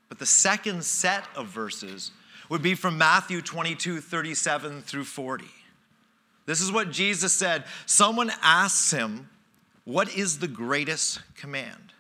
But 0.09 0.17
the 0.17 0.25
second 0.25 0.83
set 0.83 1.25
of 1.36 1.48
verses 1.48 2.12
would 2.50 2.63
be 2.63 2.74
from 2.74 2.98
Matthew 2.98 3.41
22, 3.41 4.01
37 4.01 4.81
through 4.81 5.03
40. 5.03 5.45
This 6.50 6.62
is 6.62 6.72
what 6.72 6.89
Jesus 6.89 7.32
said. 7.32 7.65
Someone 7.86 8.32
asks 8.41 8.89
him, 8.89 9.29
What 9.84 10.18
is 10.18 10.39
the 10.39 10.48
greatest 10.48 11.22
command? 11.36 11.94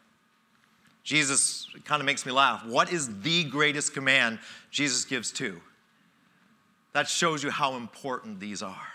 Jesus 1.03 1.67
kind 1.85 2.01
of 2.01 2.07
makes 2.07 2.25
me 2.25 2.31
laugh. 2.31 2.65
What 2.65 2.91
is 2.91 3.21
the 3.21 3.43
greatest 3.43 3.93
command? 3.93 4.39
Jesus 4.71 5.05
gives 5.05 5.31
two. 5.31 5.61
That 6.93 7.07
shows 7.07 7.43
you 7.43 7.51
how 7.51 7.75
important 7.75 8.39
these 8.39 8.63
are. 8.63 8.87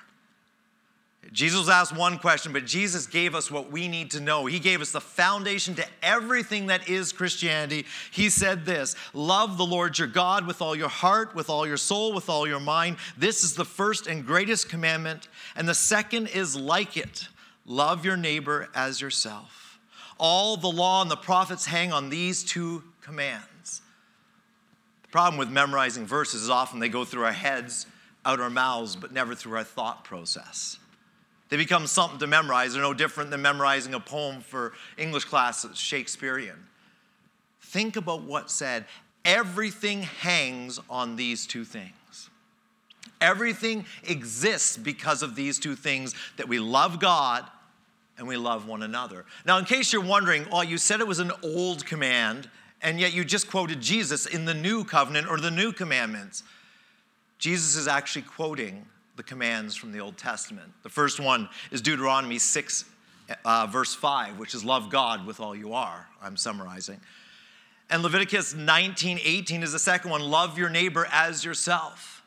Jesus 1.33 1.69
asked 1.69 1.97
one 1.97 2.19
question, 2.19 2.53
but 2.53 2.67
Jesus 2.67 3.07
gave 3.07 3.35
us 3.35 3.51
what 3.51 3.71
we 3.71 3.89
need 3.89 4.11
to 4.11 4.21
know. 4.21 4.47
He 4.47 4.59
gave 4.59 4.81
us 4.81 4.91
the 4.91 5.01
foundation 5.01 5.75
to 5.77 5.87
everything 6.03 6.67
that 6.67 6.89
is 6.89 7.13
Christianity. 7.13 7.87
He 8.11 8.29
said 8.29 8.67
this 8.67 8.95
Love 9.13 9.57
the 9.57 9.65
Lord 9.65 9.99
your 9.99 10.09
God 10.09 10.47
with 10.47 10.61
all 10.61 10.77
your 10.77 10.89
heart, 10.89 11.35
with 11.35 11.49
all 11.49 11.67
your 11.67 11.77
soul, 11.77 12.13
with 12.13 12.29
all 12.29 12.47
your 12.47 12.61
mind. 12.61 12.97
This 13.17 13.43
is 13.43 13.55
the 13.55 13.65
first 13.65 14.07
and 14.07 14.27
greatest 14.27 14.69
commandment. 14.69 15.29
And 15.57 15.69
the 15.69 15.75
second 15.75 16.29
is 16.29 16.57
like 16.57 16.97
it 16.97 17.29
love 17.67 18.05
your 18.05 18.17
neighbor 18.17 18.69
as 18.75 19.01
yourself. 19.01 19.79
All 20.19 20.57
the 20.57 20.69
law 20.69 21.03
and 21.03 21.11
the 21.11 21.17
prophets 21.17 21.67
hang 21.67 21.93
on 21.93 22.09
these 22.11 22.45
two 22.45 22.85
commands. 23.01 23.81
The 25.03 25.09
problem 25.09 25.39
with 25.39 25.51
memorizing 25.51 26.07
verses 26.07 26.43
is 26.43 26.51
often 26.51 26.79
they 26.79 26.89
go 26.89 27.05
through 27.05 27.25
our 27.25 27.33
heads, 27.33 27.87
out 28.25 28.41
our 28.41 28.51
mouths, 28.51 28.97
but 28.97 29.13
never 29.13 29.35
through 29.35 29.57
our 29.57 29.65
thought 29.65 30.05
process. 30.05 30.79
They 31.49 31.57
become 31.57 31.87
something 31.87 32.19
to 32.19 32.27
memorize. 32.27 32.73
They're 32.73 32.83
no 32.83 32.95
different 32.95 33.31
than 33.31 33.43
memorizing 33.43 33.95
a 33.95 34.01
poem 34.01 34.41
for 34.41 34.73
English 34.97 35.25
classes, 35.25 35.79
Shakespearean. 35.79 36.57
Think 37.61 37.97
about 37.97 38.23
what 38.23 38.51
said. 38.51 38.87
Everything 39.25 40.03
hangs 40.03 40.81
on 40.91 41.17
these 41.17 41.47
two 41.47 41.65
things. 41.65 41.93
Everything 43.25 43.87
exists 44.03 44.77
because 44.77 45.23
of 45.23 45.35
these 45.35 45.59
two 45.59 45.75
things 45.75 46.15
that 46.37 46.47
we 46.47 46.59
love 46.59 47.01
God 47.01 47.45
and 48.19 48.29
we 48.29 48.37
love 48.37 48.69
one 48.69 48.83
another. 48.83 49.25
Now, 49.47 49.57
in 49.57 49.65
case 49.65 49.95
you're 49.95 50.05
wondering, 50.05 50.47
oh, 50.53 50.61
you 50.61 50.77
said 50.77 51.01
it 51.01 51.07
was 51.07 51.21
an 51.21 51.33
old 51.43 51.87
command, 51.87 52.51
and 52.83 53.01
yet 53.01 53.15
you 53.15 53.25
just 53.25 53.51
quoted 53.51 53.81
Jesus 53.81 54.27
in 54.27 54.45
the 54.45 54.53
new 54.53 54.85
covenant 54.85 55.29
or 55.29 55.41
the 55.41 55.51
new 55.51 55.73
commandments. 55.73 56.43
Jesus 57.39 57.77
is 57.77 57.89
actually 57.89 58.23
quoting 58.23 58.85
the 59.17 59.23
commands 59.23 59.75
from 59.75 59.91
the 59.91 60.01
Old 60.01 60.19
Testament. 60.19 60.71
The 60.83 60.91
first 60.91 61.19
one 61.19 61.49
is 61.71 61.81
Deuteronomy 61.81 62.39
6, 62.39 62.85
uh, 63.45 63.67
verse 63.71 63.95
5, 63.95 64.39
which 64.39 64.55
is 64.55 64.65
love 64.65 64.91
God 64.91 65.27
with 65.27 65.41
all 65.41 65.57
you 65.57 65.73
are. 65.73 66.07
I'm 66.23 66.37
summarizing. 66.37 67.01
And 67.89 68.03
Leviticus 68.03 68.55
19, 68.55 69.19
18 69.23 69.63
is 69.63 69.73
the 69.73 69.79
second 69.79 70.11
one 70.11 70.21
love 70.21 70.59
your 70.59 70.69
neighbor 70.69 71.09
as 71.11 71.43
yourself. 71.43 72.24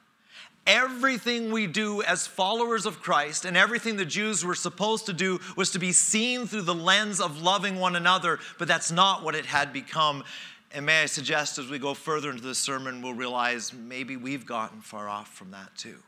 Everything 0.68 1.50
we 1.50 1.66
do 1.66 2.04
as 2.04 2.28
followers 2.28 2.86
of 2.86 3.02
Christ 3.02 3.46
and 3.46 3.56
everything 3.56 3.96
the 3.96 4.04
Jews 4.04 4.44
were 4.44 4.54
supposed 4.54 5.06
to 5.06 5.14
do 5.14 5.40
was 5.56 5.72
to 5.72 5.80
be 5.80 5.94
seen 5.94 6.46
through 6.46 6.64
the 6.64 6.76
lens 6.76 7.22
of 7.22 7.42
loving 7.42 7.80
one 7.80 7.96
another, 7.96 8.40
but 8.60 8.68
that's 8.68 8.92
not 8.92 9.24
what 9.24 9.34
it 9.34 9.46
had 9.46 9.72
become. 9.72 10.26
And 10.74 10.86
may 10.86 11.04
I 11.04 11.06
suggest 11.06 11.58
as 11.58 11.70
we 11.70 11.80
go 11.80 11.94
further 11.94 12.30
into 12.30 12.44
the 12.44 12.54
sermon, 12.54 13.02
we'll 13.02 13.14
realize 13.14 13.74
maybe 13.74 14.18
we've 14.18 14.46
gotten 14.46 14.82
far 14.82 15.08
off 15.08 15.34
from 15.34 15.52
that 15.52 15.74
too. 15.78 16.00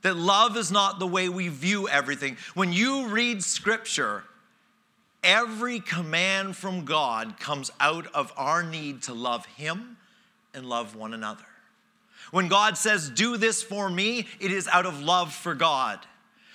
That 0.00 0.16
love 0.16 0.56
is 0.56 0.72
not 0.72 0.98
the 0.98 1.06
way 1.06 1.28
we 1.28 1.48
view 1.48 1.88
everything. 1.88 2.38
When 2.54 2.72
you 2.72 3.08
read 3.08 3.44
scripture, 3.44 4.24
every 5.22 5.80
command 5.80 6.56
from 6.56 6.86
God 6.86 7.38
comes 7.38 7.70
out 7.80 8.06
of 8.14 8.32
our 8.34 8.62
need 8.62 9.02
to 9.02 9.12
love 9.12 9.44
Him 9.44 9.98
and 10.54 10.64
love 10.64 10.96
one 10.96 11.12
another. 11.12 11.44
When 12.30 12.48
God 12.48 12.76
says, 12.76 13.10
Do 13.10 13.36
this 13.36 13.62
for 13.62 13.88
me, 13.88 14.26
it 14.40 14.52
is 14.52 14.68
out 14.68 14.86
of 14.86 15.02
love 15.02 15.32
for 15.32 15.54
God. 15.54 16.00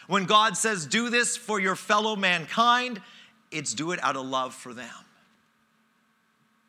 When 0.08 0.25
God 0.25 0.58
says, 0.58 0.86
Do 0.86 1.10
this 1.10 1.38
for 1.38 1.60
your 1.60 1.75
fellow 1.75 2.15
mankind, 2.15 3.01
it's 3.51 3.74
do 3.74 3.92
it 3.92 4.03
out 4.03 4.15
of 4.15 4.25
love 4.25 4.53
for 4.53 4.74
them. 4.74 4.89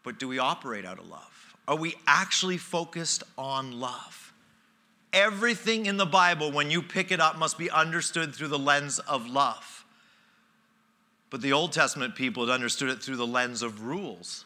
But 0.03 0.19
do 0.19 0.29
we 0.29 0.39
operate 0.39 0.85
out 0.85 0.99
of 0.99 1.09
love? 1.09 1.57
Are 1.67 1.77
we 1.77 1.95
actually 2.07 2.59
focused 2.59 3.23
on 3.39 3.81
love? 3.81 4.33
Everything 5.13 5.87
in 5.87 5.97
the 5.97 6.07
Bible, 6.07 6.53
when 6.53 6.71
you 6.71 6.83
pick 6.83 7.11
it 7.11 7.21
up, 7.21 7.39
must 7.39 7.57
be 7.57 7.71
understood 7.71 8.35
through 8.35 8.49
the 8.49 8.59
lens 8.59 8.99
of 8.99 9.27
love. 9.27 9.85
But 11.31 11.41
the 11.41 11.53
Old 11.53 11.73
Testament 11.73 12.15
people 12.15 12.47
had 12.47 12.53
understood 12.53 12.91
it 12.91 13.03
through 13.03 13.17
the 13.17 13.27
lens 13.27 13.63
of 13.63 13.83
rules, 13.83 14.45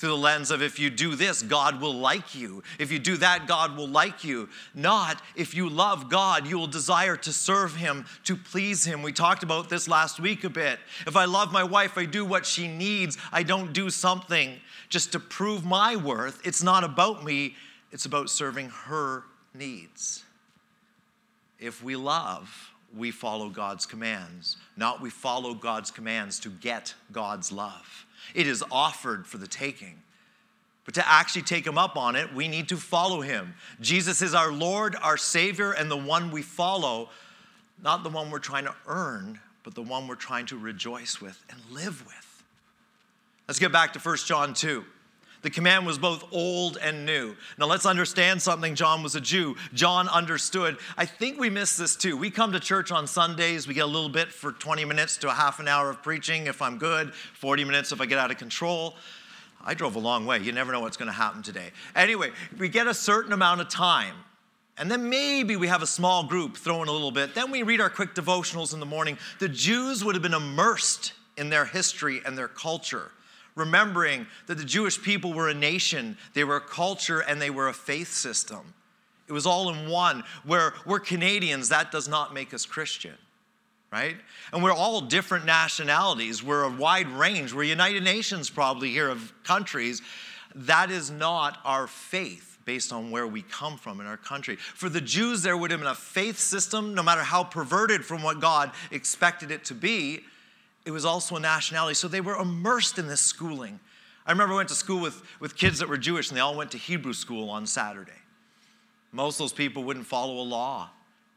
through 0.00 0.08
the 0.08 0.16
lens 0.16 0.50
of 0.50 0.62
if 0.62 0.78
you 0.78 0.88
do 0.88 1.14
this, 1.14 1.42
God 1.42 1.78
will 1.78 1.92
like 1.92 2.34
you. 2.34 2.62
If 2.78 2.90
you 2.90 2.98
do 2.98 3.18
that, 3.18 3.46
God 3.46 3.76
will 3.76 3.86
like 3.86 4.24
you. 4.24 4.48
Not 4.74 5.20
if 5.36 5.54
you 5.54 5.68
love 5.68 6.08
God, 6.08 6.46
you 6.46 6.58
will 6.58 6.66
desire 6.66 7.16
to 7.16 7.32
serve 7.34 7.76
Him, 7.76 8.06
to 8.24 8.34
please 8.34 8.82
Him. 8.86 9.02
We 9.02 9.12
talked 9.12 9.42
about 9.42 9.68
this 9.68 9.88
last 9.88 10.18
week 10.18 10.42
a 10.42 10.48
bit. 10.48 10.78
If 11.06 11.16
I 11.16 11.26
love 11.26 11.52
my 11.52 11.62
wife, 11.62 11.98
I 11.98 12.06
do 12.06 12.24
what 12.24 12.46
she 12.46 12.66
needs. 12.66 13.18
I 13.30 13.42
don't 13.42 13.74
do 13.74 13.90
something 13.90 14.54
just 14.88 15.12
to 15.12 15.20
prove 15.20 15.66
my 15.66 15.96
worth. 15.96 16.40
It's 16.46 16.62
not 16.62 16.82
about 16.82 17.22
me, 17.22 17.54
it's 17.92 18.06
about 18.06 18.30
serving 18.30 18.70
her 18.70 19.24
needs. 19.52 20.24
If 21.58 21.84
we 21.84 21.94
love, 21.94 22.70
we 22.96 23.10
follow 23.10 23.50
God's 23.50 23.84
commands, 23.84 24.56
not 24.78 25.02
we 25.02 25.10
follow 25.10 25.52
God's 25.52 25.90
commands 25.90 26.40
to 26.40 26.48
get 26.48 26.94
God's 27.12 27.52
love. 27.52 28.06
It 28.34 28.46
is 28.46 28.64
offered 28.70 29.26
for 29.26 29.38
the 29.38 29.46
taking. 29.46 30.02
But 30.84 30.94
to 30.94 31.08
actually 31.08 31.42
take 31.42 31.66
him 31.66 31.78
up 31.78 31.96
on 31.96 32.16
it, 32.16 32.34
we 32.34 32.48
need 32.48 32.68
to 32.70 32.76
follow 32.76 33.20
him. 33.20 33.54
Jesus 33.80 34.22
is 34.22 34.34
our 34.34 34.52
Lord, 34.52 34.96
our 35.00 35.16
Savior, 35.16 35.72
and 35.72 35.90
the 35.90 35.96
one 35.96 36.30
we 36.30 36.42
follow, 36.42 37.10
not 37.82 38.02
the 38.02 38.10
one 38.10 38.30
we're 38.30 38.38
trying 38.38 38.64
to 38.64 38.74
earn, 38.86 39.40
but 39.62 39.74
the 39.74 39.82
one 39.82 40.08
we're 40.08 40.14
trying 40.14 40.46
to 40.46 40.58
rejoice 40.58 41.20
with 41.20 41.42
and 41.50 41.60
live 41.70 42.04
with. 42.06 42.44
Let's 43.46 43.58
get 43.58 43.72
back 43.72 43.92
to 43.92 43.98
1 43.98 44.16
John 44.26 44.54
2. 44.54 44.84
The 45.42 45.50
command 45.50 45.86
was 45.86 45.98
both 45.98 46.24
old 46.32 46.76
and 46.76 47.06
new. 47.06 47.34
Now 47.58 47.66
let's 47.66 47.86
understand 47.86 48.42
something. 48.42 48.74
John 48.74 49.02
was 49.02 49.14
a 49.14 49.20
Jew. 49.20 49.56
John 49.72 50.06
understood. 50.08 50.76
I 50.98 51.06
think 51.06 51.40
we 51.40 51.48
miss 51.48 51.76
this 51.76 51.96
too. 51.96 52.16
We 52.16 52.30
come 52.30 52.52
to 52.52 52.60
church 52.60 52.92
on 52.92 53.06
Sundays, 53.06 53.66
we 53.66 53.74
get 53.74 53.84
a 53.84 53.86
little 53.86 54.10
bit 54.10 54.28
for 54.28 54.52
20 54.52 54.84
minutes 54.84 55.16
to 55.18 55.28
a 55.28 55.32
half 55.32 55.58
an 55.58 55.68
hour 55.68 55.88
of 55.88 56.02
preaching 56.02 56.46
if 56.46 56.60
I'm 56.60 56.76
good, 56.76 57.14
40 57.14 57.64
minutes 57.64 57.92
if 57.92 58.00
I 58.00 58.06
get 58.06 58.18
out 58.18 58.30
of 58.30 58.36
control. 58.36 58.96
I 59.62 59.74
drove 59.74 59.96
a 59.96 60.00
long 60.00 60.26
way. 60.26 60.38
You 60.38 60.52
never 60.52 60.72
know 60.72 60.80
what's 60.80 60.96
going 60.96 61.10
to 61.10 61.12
happen 61.12 61.42
today. 61.42 61.70
Anyway, 61.94 62.30
we 62.58 62.68
get 62.68 62.86
a 62.86 62.94
certain 62.94 63.32
amount 63.32 63.60
of 63.60 63.68
time. 63.68 64.14
And 64.78 64.90
then 64.90 65.10
maybe 65.10 65.56
we 65.56 65.68
have 65.68 65.82
a 65.82 65.86
small 65.86 66.24
group 66.24 66.56
throwing 66.56 66.88
a 66.88 66.92
little 66.92 67.10
bit. 67.10 67.34
Then 67.34 67.50
we 67.50 67.62
read 67.62 67.82
our 67.82 67.90
quick 67.90 68.14
devotionals 68.14 68.72
in 68.72 68.80
the 68.80 68.86
morning. 68.86 69.18
The 69.38 69.48
Jews 69.48 70.02
would 70.02 70.14
have 70.14 70.22
been 70.22 70.32
immersed 70.32 71.12
in 71.36 71.50
their 71.50 71.66
history 71.66 72.22
and 72.24 72.36
their 72.36 72.48
culture 72.48 73.10
remembering 73.54 74.26
that 74.46 74.58
the 74.58 74.64
Jewish 74.64 75.00
people 75.00 75.32
were 75.32 75.48
a 75.48 75.54
nation, 75.54 76.16
they 76.34 76.44
were 76.44 76.56
a 76.56 76.60
culture, 76.60 77.20
and 77.20 77.40
they 77.40 77.50
were 77.50 77.68
a 77.68 77.74
faith 77.74 78.12
system. 78.12 78.74
It 79.28 79.32
was 79.32 79.46
all 79.46 79.70
in 79.70 79.88
one. 79.88 80.24
Where 80.44 80.74
we're 80.84 81.00
Canadians, 81.00 81.68
that 81.68 81.92
does 81.92 82.08
not 82.08 82.34
make 82.34 82.52
us 82.52 82.66
Christian, 82.66 83.14
right? 83.92 84.16
And 84.52 84.62
we're 84.62 84.72
all 84.72 85.00
different 85.00 85.44
nationalities. 85.44 86.42
We're 86.42 86.64
a 86.64 86.70
wide 86.70 87.08
range. 87.08 87.54
We're 87.54 87.62
United 87.64 88.02
Nations, 88.02 88.50
probably 88.50 88.90
here, 88.90 89.08
of 89.08 89.32
countries. 89.44 90.02
That 90.54 90.90
is 90.90 91.10
not 91.10 91.58
our 91.64 91.86
faith 91.86 92.58
based 92.64 92.92
on 92.92 93.10
where 93.10 93.26
we 93.26 93.42
come 93.42 93.76
from 93.76 94.00
in 94.00 94.06
our 94.06 94.16
country. 94.16 94.56
For 94.56 94.88
the 94.88 95.00
Jews, 95.00 95.42
there 95.42 95.56
would 95.56 95.70
have 95.70 95.80
been 95.80 95.88
a 95.88 95.94
faith 95.94 96.38
system, 96.38 96.94
no 96.94 97.02
matter 97.02 97.22
how 97.22 97.44
perverted 97.44 98.04
from 98.04 98.22
what 98.22 98.40
God 98.40 98.72
expected 98.90 99.50
it 99.50 99.64
to 99.66 99.74
be 99.74 100.24
it 100.84 100.90
was 100.90 101.04
also 101.04 101.36
a 101.36 101.40
nationality. 101.40 101.94
So 101.94 102.08
they 102.08 102.20
were 102.20 102.36
immersed 102.36 102.98
in 102.98 103.06
this 103.06 103.20
schooling. 103.20 103.80
I 104.26 104.32
remember 104.32 104.54
I 104.54 104.58
went 104.58 104.68
to 104.68 104.74
school 104.74 105.00
with, 105.00 105.22
with 105.40 105.56
kids 105.56 105.78
that 105.78 105.88
were 105.88 105.98
Jewish, 105.98 106.28
and 106.28 106.36
they 106.36 106.40
all 106.40 106.56
went 106.56 106.70
to 106.72 106.78
Hebrew 106.78 107.12
school 107.12 107.50
on 107.50 107.66
Saturday. 107.66 108.12
Most 109.12 109.36
of 109.36 109.44
those 109.44 109.52
people 109.52 109.82
wouldn't 109.84 110.06
follow 110.06 110.40
a 110.40 110.44
law 110.44 110.90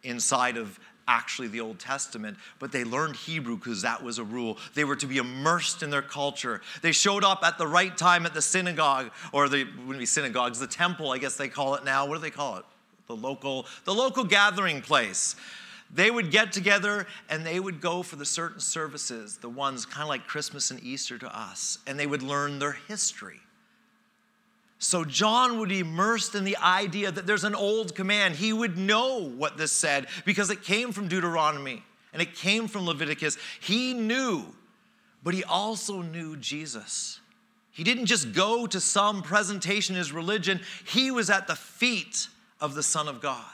inside 0.04 0.58
of 0.58 0.80
actually 1.08 1.48
the 1.48 1.60
Old 1.60 1.80
Testament, 1.80 2.38
but 2.60 2.72
they 2.72 2.84
learned 2.84 3.16
Hebrew 3.16 3.58
because 3.58 3.82
that 3.82 4.02
was 4.04 4.20
a 4.20 4.24
rule. 4.24 4.58
They 4.74 4.84
were 4.84 4.96
to 4.98 5.08
be 5.08 5.18
immersed 5.18 5.84
in 5.84 5.90
their 5.90 6.02
culture. 6.02 6.62
They 6.82 6.92
showed 6.92 7.24
up 7.24 7.44
at 7.44 7.58
the 7.58 7.68
right 7.68 7.96
time 7.98 8.26
at 8.26 8.34
the 8.34 8.42
synagogue, 8.42 9.12
or 9.32 9.50
the 9.50 9.66
wouldn't 9.86 10.00
be 10.00 10.06
synagogues, 10.06 10.60
the 10.60 10.68
temple, 10.68 11.12
I 11.12 11.18
guess 11.18 11.36
they 11.36 11.50
call 11.50 11.76
it 11.76 11.84
now. 11.84 12.06
What 12.06 12.16
do 12.16 12.22
they 12.22 12.30
call 12.30 12.58
it? 12.58 12.66
The 13.08 13.16
local, 13.16 13.66
the 13.84 13.94
local 13.94 14.24
gathering 14.24 14.82
place. 14.82 15.36
They 15.94 16.10
would 16.10 16.32
get 16.32 16.52
together 16.52 17.06
and 17.30 17.46
they 17.46 17.60
would 17.60 17.80
go 17.80 18.02
for 18.02 18.16
the 18.16 18.26
certain 18.26 18.60
services, 18.60 19.38
the 19.38 19.50
ones 19.50 19.86
kind 19.86 20.02
of 20.02 20.10
like 20.10 20.26
Christmas 20.26 20.72
and 20.72 20.84
Easter 20.84 21.20
to 21.20 21.38
us, 21.38 21.78
and 21.86 22.00
they 22.00 22.08
would 22.08 22.24
learn 22.24 22.58
their 22.58 22.72
history. 22.72 23.40
So 24.80 25.06
John 25.06 25.60
would 25.60 25.70
be 25.70 25.80
immersed 25.80 26.36
in 26.36 26.44
the 26.44 26.58
idea 26.58 27.12
that 27.12 27.26
there's 27.26 27.44
an 27.44 27.56
old 27.56 27.96
command. 27.96 28.36
He 28.36 28.52
would 28.52 28.78
know 28.78 29.30
what 29.30 29.56
this 29.56 29.72
said 29.72 30.08
because 30.26 30.50
it 30.50 30.64
came 30.64 30.92
from 30.92 31.08
Deuteronomy 31.08 31.84
and 32.12 32.22
it 32.22 32.36
came 32.36 32.68
from 32.68 32.86
Leviticus. 32.86 33.38
He 33.62 33.94
knew, 33.94 34.44
but 35.24 35.34
he 35.34 35.44
also 35.44 36.02
knew 36.02 36.36
Jesus. 36.36 37.22
He 37.72 37.84
didn't 37.84 38.08
just 38.08 38.34
go 38.34 38.68
to 38.68 38.80
some 38.80 39.22
presentation 39.22 39.96
his 39.96 40.12
religion, 40.12 40.60
he 40.86 41.12
was 41.12 41.30
at 41.30 41.48
the 41.48 41.56
feet 41.56 42.28
of 42.60 42.76
the 42.76 42.84
Son 42.84 43.08
of 43.08 43.22
God. 43.22 43.53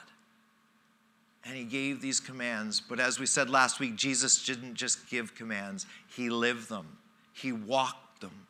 And 1.50 1.58
he 1.58 1.64
gave 1.64 2.00
these 2.00 2.20
commands. 2.20 2.80
But 2.80 3.00
as 3.00 3.20
we 3.20 3.26
said 3.26 3.50
last 3.50 3.80
week, 3.80 3.96
Jesus 3.96 4.46
didn't 4.46 4.76
just 4.76 5.10
give 5.10 5.34
commands, 5.34 5.88
he 6.16 6.30
lived 6.30 6.70
them, 6.70 6.86
he 7.34 7.52
walked 7.52 8.22
them. 8.22 8.46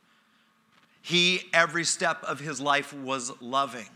He, 1.01 1.43
every 1.53 1.85
step 1.85 2.21
of 2.23 2.41
his 2.41 2.59
life, 2.59 2.91
was 2.91 3.31
loving. 3.39 3.87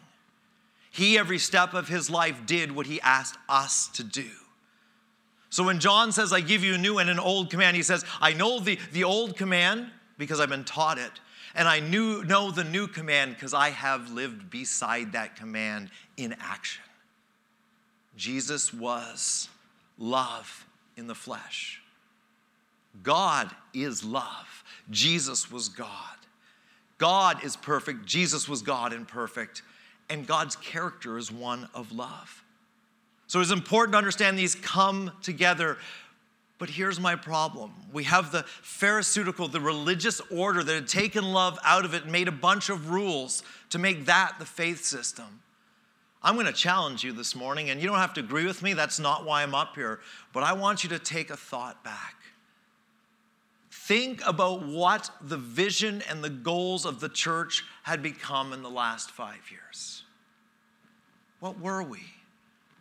He, 0.89 1.17
every 1.17 1.37
step 1.37 1.73
of 1.73 1.89
his 1.89 2.09
life, 2.09 2.45
did 2.45 2.71
what 2.71 2.85
he 2.85 3.01
asked 3.01 3.37
us 3.49 3.89
to 3.89 4.05
do. 4.05 4.29
So 5.49 5.65
when 5.65 5.81
John 5.81 6.13
says, 6.13 6.31
I 6.31 6.39
give 6.39 6.63
you 6.63 6.75
a 6.75 6.77
new 6.77 6.97
and 6.99 7.09
an 7.09 7.19
old 7.19 7.49
command, 7.49 7.75
he 7.75 7.83
says, 7.83 8.05
I 8.21 8.31
know 8.31 8.61
the, 8.61 8.79
the 8.93 9.03
old 9.03 9.35
command 9.35 9.87
because 10.17 10.39
I've 10.39 10.49
been 10.49 10.63
taught 10.63 10.97
it, 10.97 11.11
and 11.55 11.67
I 11.67 11.81
knew, 11.81 12.23
know 12.23 12.51
the 12.51 12.63
new 12.63 12.87
command 12.87 13.35
because 13.35 13.53
I 13.53 13.71
have 13.71 14.11
lived 14.11 14.49
beside 14.49 15.11
that 15.11 15.35
command 15.35 15.89
in 16.15 16.35
action. 16.39 16.83
Jesus 18.15 18.73
was 18.73 19.49
love 19.97 20.65
in 20.97 21.07
the 21.07 21.15
flesh. 21.15 21.81
God 23.01 23.49
is 23.73 24.03
love. 24.03 24.63
Jesus 24.89 25.51
was 25.51 25.69
God. 25.69 25.89
God 26.97 27.43
is 27.43 27.55
perfect. 27.55 28.05
Jesus 28.05 28.47
was 28.47 28.61
God 28.61 28.93
and 28.93 29.07
perfect 29.07 29.63
and 30.09 30.27
God's 30.27 30.55
character 30.55 31.17
is 31.17 31.31
one 31.31 31.67
of 31.73 31.91
love. 31.91 32.43
So 33.27 33.39
it's 33.39 33.51
important 33.51 33.93
to 33.93 33.97
understand 33.97 34.37
these 34.37 34.55
come 34.55 35.11
together. 35.21 35.77
But 36.59 36.69
here's 36.69 36.99
my 36.99 37.15
problem. 37.15 37.73
We 37.91 38.03
have 38.03 38.31
the 38.31 38.43
Pharisaical, 38.43 39.47
the 39.47 39.59
religious 39.59 40.21
order 40.31 40.63
that 40.63 40.73
had 40.73 40.87
taken 40.87 41.31
love 41.31 41.57
out 41.63 41.83
of 41.83 41.93
it 41.93 42.03
and 42.03 42.11
made 42.11 42.27
a 42.27 42.33
bunch 42.33 42.69
of 42.69 42.91
rules 42.91 43.43
to 43.71 43.79
make 43.79 44.05
that 44.05 44.35
the 44.39 44.45
faith 44.45 44.83
system. 44.83 45.41
I'm 46.23 46.35
going 46.35 46.45
to 46.45 46.53
challenge 46.53 47.03
you 47.03 47.11
this 47.11 47.35
morning, 47.35 47.69
and 47.69 47.81
you 47.81 47.87
don't 47.87 47.97
have 47.97 48.13
to 48.13 48.21
agree 48.21 48.45
with 48.45 48.63
me. 48.63 48.73
That's 48.73 48.99
not 48.99 49.25
why 49.25 49.43
I'm 49.43 49.53
up 49.53 49.75
here. 49.75 49.99
But 50.31 50.43
I 50.43 50.53
want 50.53 50.83
you 50.83 50.89
to 50.91 50.99
take 50.99 51.29
a 51.29 51.35
thought 51.35 51.83
back. 51.83 52.15
Think 53.69 54.25
about 54.25 54.65
what 54.65 55.09
the 55.19 55.35
vision 55.35 56.01
and 56.09 56.23
the 56.23 56.29
goals 56.29 56.85
of 56.85 57.01
the 57.01 57.09
church 57.09 57.65
had 57.83 58.01
become 58.01 58.53
in 58.53 58.63
the 58.63 58.69
last 58.69 59.11
five 59.11 59.51
years. 59.51 60.03
What 61.41 61.59
were 61.59 61.83
we? 61.83 61.99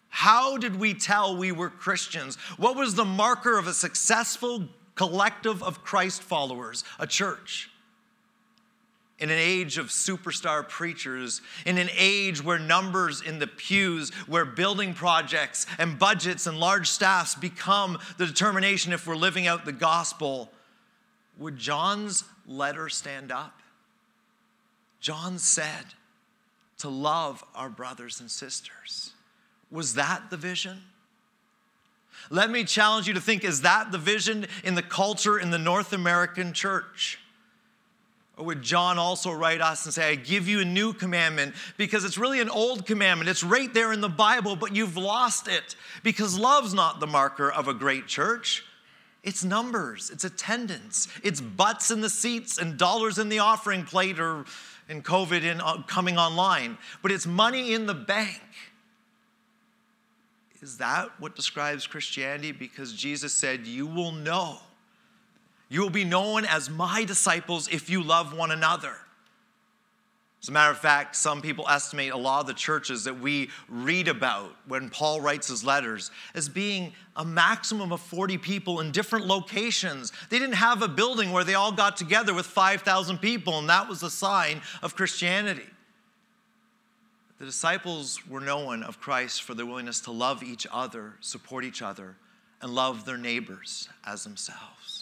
How 0.09 0.57
did 0.57 0.79
we 0.79 0.95
tell 0.95 1.37
we 1.37 1.51
were 1.51 1.71
Christians? 1.71 2.37
What 2.59 2.77
was 2.77 2.95
the 2.95 3.05
marker 3.05 3.59
of 3.59 3.67
a 3.67 3.75
successful 3.75 4.69
collective 4.95 5.63
of 5.65 5.83
Christ 5.83 6.23
followers, 6.23 6.85
a 7.01 7.07
church? 7.09 7.71
In 9.23 9.31
an 9.31 9.38
age 9.38 9.79
of 9.79 9.87
superstar 9.87 10.69
preachers, 10.69 11.43
in 11.64 11.79
an 11.79 11.88
age 11.97 12.43
where 12.43 12.59
numbers 12.59 13.23
in 13.23 13.38
the 13.38 13.47
pews, 13.47 14.11
where 14.26 14.45
building 14.45 14.95
projects 14.95 15.64
and 15.79 15.97
budgets 15.97 16.49
and 16.49 16.59
large 16.59 16.91
staffs 16.91 17.37
become 17.37 18.00
the 18.19 18.26
determination 18.26 18.93
if 18.93 19.07
we're 19.07 19.14
living 19.14 19.47
out 19.47 19.64
the 19.64 19.71
gospel, 19.71 20.50
would 21.38 21.57
John's 21.57 22.25
letter 22.49 22.88
stand 22.88 23.31
up? 23.31 23.61
John 24.99 25.38
said 25.38 25.85
to 26.79 26.88
love 26.88 27.45
our 27.55 27.69
brothers 27.69 28.21
and 28.21 28.29
sisters. 28.29 29.12
Was 29.71 29.95
that 29.95 30.31
the 30.31 30.37
vision? 30.37 30.83
Let 32.29 32.50
me 32.50 32.64
challenge 32.64 33.07
you 33.07 33.14
to 33.14 33.21
think 33.21 33.45
is 33.45 33.62
that 33.62 33.93
the 33.93 33.99
vision 33.99 34.47
in 34.64 34.75
the 34.75 34.83
culture 34.83 35.38
in 35.38 35.50
the 35.50 35.59
North 35.59 35.93
American 35.93 36.52
church? 36.52 37.21
Or 38.37 38.47
would 38.47 38.62
John 38.62 38.99
also 38.99 39.31
write 39.31 39.61
us 39.61 39.85
and 39.85 39.92
say, 39.92 40.11
I 40.11 40.14
give 40.14 40.49
you 40.49 40.61
a 40.61 40.64
new 40.64 40.92
commandment 40.92 41.55
because 41.77 42.05
it's 42.05 42.16
really 42.16 42.40
an 42.40 42.49
old 42.49 42.87
commandment. 42.87 43.29
It's 43.29 43.45
right 43.45 43.73
there 43.73 43.92
in 43.92 44.01
the 44.01 44.09
Bible, 44.09 44.57
but 44.57 44.75
you've 44.75 44.97
lost 44.97 45.49
it 45.49 45.77
because 46.03 46.38
love's 46.38 46.73
not 46.73 46.99
the 46.99 47.07
marker 47.07 47.51
of 47.51 47.68
a 47.68 47.75
great 47.75 48.07
church. 48.07 48.64
It's 49.23 49.45
numbers, 49.45 50.11
it's 50.11 50.25
attendance, 50.25 51.07
it's 51.23 51.40
butts 51.40 51.92
in 51.92 52.01
the 52.01 52.11
seats 52.11 52.59
and 52.59 52.77
dollars 52.77 53.18
in 53.18 53.29
the 53.29 53.38
offering 53.38 53.85
plate 53.85 54.18
or 54.18 54.47
in 54.88 55.03
COVID 55.03 55.45
in, 55.45 55.61
uh, 55.61 55.83
coming 55.83 56.18
online, 56.18 56.77
but 57.03 57.12
it's 57.12 57.27
money 57.27 57.73
in 57.73 57.87
the 57.87 57.95
bank. 57.95 58.40
Is 60.61 60.79
that 60.79 61.09
what 61.21 61.37
describes 61.37 61.87
Christianity? 61.87 62.53
Because 62.53 62.92
Jesus 62.92 63.33
said, 63.33 63.66
You 63.66 63.87
will 63.87 64.12
know. 64.12 64.59
You 65.73 65.81
will 65.81 65.89
be 65.89 66.05
known 66.05 66.45
as 66.45 66.69
my 66.69 67.03
disciples 67.03 67.67
if 67.73 67.89
you 67.89 68.03
love 68.03 68.37
one 68.37 68.51
another. 68.51 68.95
As 70.43 70.51
a 70.51 70.53
matter 70.53 70.71
of 70.71 70.77
fact, 70.77 71.17
some 71.17 71.41
people 71.41 71.67
estimate 71.67 72.13
a 72.13 72.17
lot 72.19 72.41
of 72.41 72.47
the 72.47 72.53
churches 72.53 73.05
that 73.05 73.19
we 73.19 73.49
read 73.71 74.07
about 74.07 74.55
when 74.69 74.91
Paul 74.91 75.23
writes 75.23 75.49
his 75.49 75.65
letters 75.65 76.11
as 76.35 76.47
being 76.47 76.93
a 77.17 77.25
maximum 77.25 77.91
of 77.91 78.03
40 78.03 78.37
people 78.37 78.81
in 78.81 78.93
different 78.93 79.27
locations. 79.27 80.13
They 80.29 80.39
didn't 80.39 80.57
have 80.57 80.83
a 80.83 80.89
building 80.89 81.33
where 81.33 81.43
they 81.43 81.55
all 81.55 81.73
got 81.73 81.97
together 81.97 82.35
with 82.35 82.45
5,000 82.45 83.17
people, 83.17 83.59
and 83.59 83.71
that 83.71 83.89
was 83.89 84.03
a 84.03 84.11
sign 84.11 84.61
of 84.83 84.95
Christianity. 84.95 85.71
The 87.39 87.47
disciples 87.47 88.29
were 88.29 88.41
known 88.41 88.83
of 88.83 89.01
Christ 89.01 89.43
for 89.43 89.55
their 89.55 89.65
willingness 89.65 90.01
to 90.01 90.11
love 90.11 90.43
each 90.43 90.67
other, 90.71 91.15
support 91.21 91.65
each 91.65 91.81
other, 91.81 92.17
and 92.61 92.75
love 92.75 93.07
their 93.07 93.17
neighbors 93.17 93.89
as 94.05 94.23
themselves. 94.25 95.02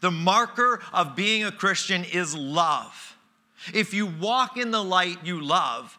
The 0.00 0.10
marker 0.10 0.80
of 0.92 1.16
being 1.16 1.44
a 1.44 1.52
Christian 1.52 2.04
is 2.04 2.34
love. 2.34 3.16
If 3.72 3.94
you 3.94 4.06
walk 4.06 4.56
in 4.56 4.70
the 4.70 4.82
light, 4.82 5.18
you 5.24 5.40
love. 5.40 5.96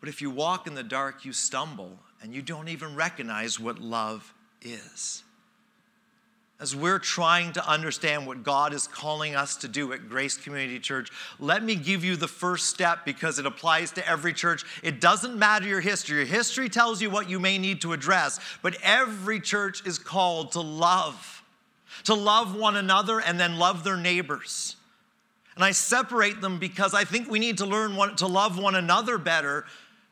But 0.00 0.08
if 0.08 0.22
you 0.22 0.30
walk 0.30 0.66
in 0.66 0.74
the 0.74 0.84
dark, 0.84 1.24
you 1.24 1.32
stumble 1.32 1.98
and 2.22 2.34
you 2.34 2.42
don't 2.42 2.68
even 2.68 2.94
recognize 2.94 3.58
what 3.58 3.80
love 3.80 4.32
is. 4.62 5.22
As 6.58 6.74
we're 6.74 6.98
trying 6.98 7.52
to 7.52 7.68
understand 7.68 8.26
what 8.26 8.42
God 8.42 8.72
is 8.72 8.86
calling 8.86 9.36
us 9.36 9.56
to 9.56 9.68
do 9.68 9.92
at 9.92 10.08
Grace 10.08 10.38
Community 10.38 10.78
Church, 10.78 11.10
let 11.38 11.62
me 11.62 11.74
give 11.74 12.02
you 12.02 12.16
the 12.16 12.28
first 12.28 12.66
step 12.68 13.04
because 13.04 13.38
it 13.38 13.44
applies 13.44 13.92
to 13.92 14.08
every 14.08 14.32
church. 14.32 14.64
It 14.82 14.98
doesn't 14.98 15.38
matter 15.38 15.66
your 15.66 15.82
history. 15.82 16.16
Your 16.16 16.26
history 16.26 16.70
tells 16.70 17.02
you 17.02 17.10
what 17.10 17.28
you 17.28 17.38
may 17.38 17.58
need 17.58 17.82
to 17.82 17.92
address, 17.92 18.40
but 18.62 18.74
every 18.82 19.38
church 19.38 19.86
is 19.86 19.98
called 19.98 20.52
to 20.52 20.60
love, 20.60 21.35
to 22.04 22.14
love 22.14 22.56
one 22.56 22.76
another 22.76 23.20
and 23.20 23.38
then 23.38 23.58
love 23.58 23.84
their 23.84 23.96
neighbors. 23.96 24.76
And 25.54 25.64
I 25.64 25.72
separate 25.72 26.40
them 26.40 26.58
because 26.58 26.94
I 26.94 27.04
think 27.04 27.30
we 27.30 27.38
need 27.38 27.58
to 27.58 27.66
learn 27.66 27.96
one, 27.96 28.14
to 28.16 28.26
love 28.26 28.58
one 28.58 28.74
another 28.74 29.18
better 29.18 29.64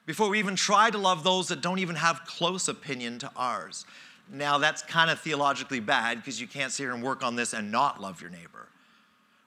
before 0.07 0.29
we 0.29 0.38
even 0.38 0.57
try 0.57 0.90
to 0.90 0.99
love 0.99 1.23
those 1.23 1.49
that 1.49 1.61
don't 1.61 1.79
even 1.79 1.97
have 1.97 2.25
close 2.25 2.68
opinion 2.68 3.18
to 3.20 3.31
ours. 3.37 3.85
Now, 4.33 4.59
that's 4.59 4.83
kind 4.83 5.11
of 5.11 5.20
theologically 5.20 5.81
bad 5.81 6.18
because 6.18 6.40
you 6.40 6.47
can't 6.47 6.73
sit 6.73 6.85
here 6.85 6.94
and 6.94 7.03
work 7.03 7.23
on 7.23 7.37
this 7.37 7.53
and 7.53 7.70
not 7.70 8.01
love 8.01 8.20
your 8.20 8.31
neighbor. 8.31 8.68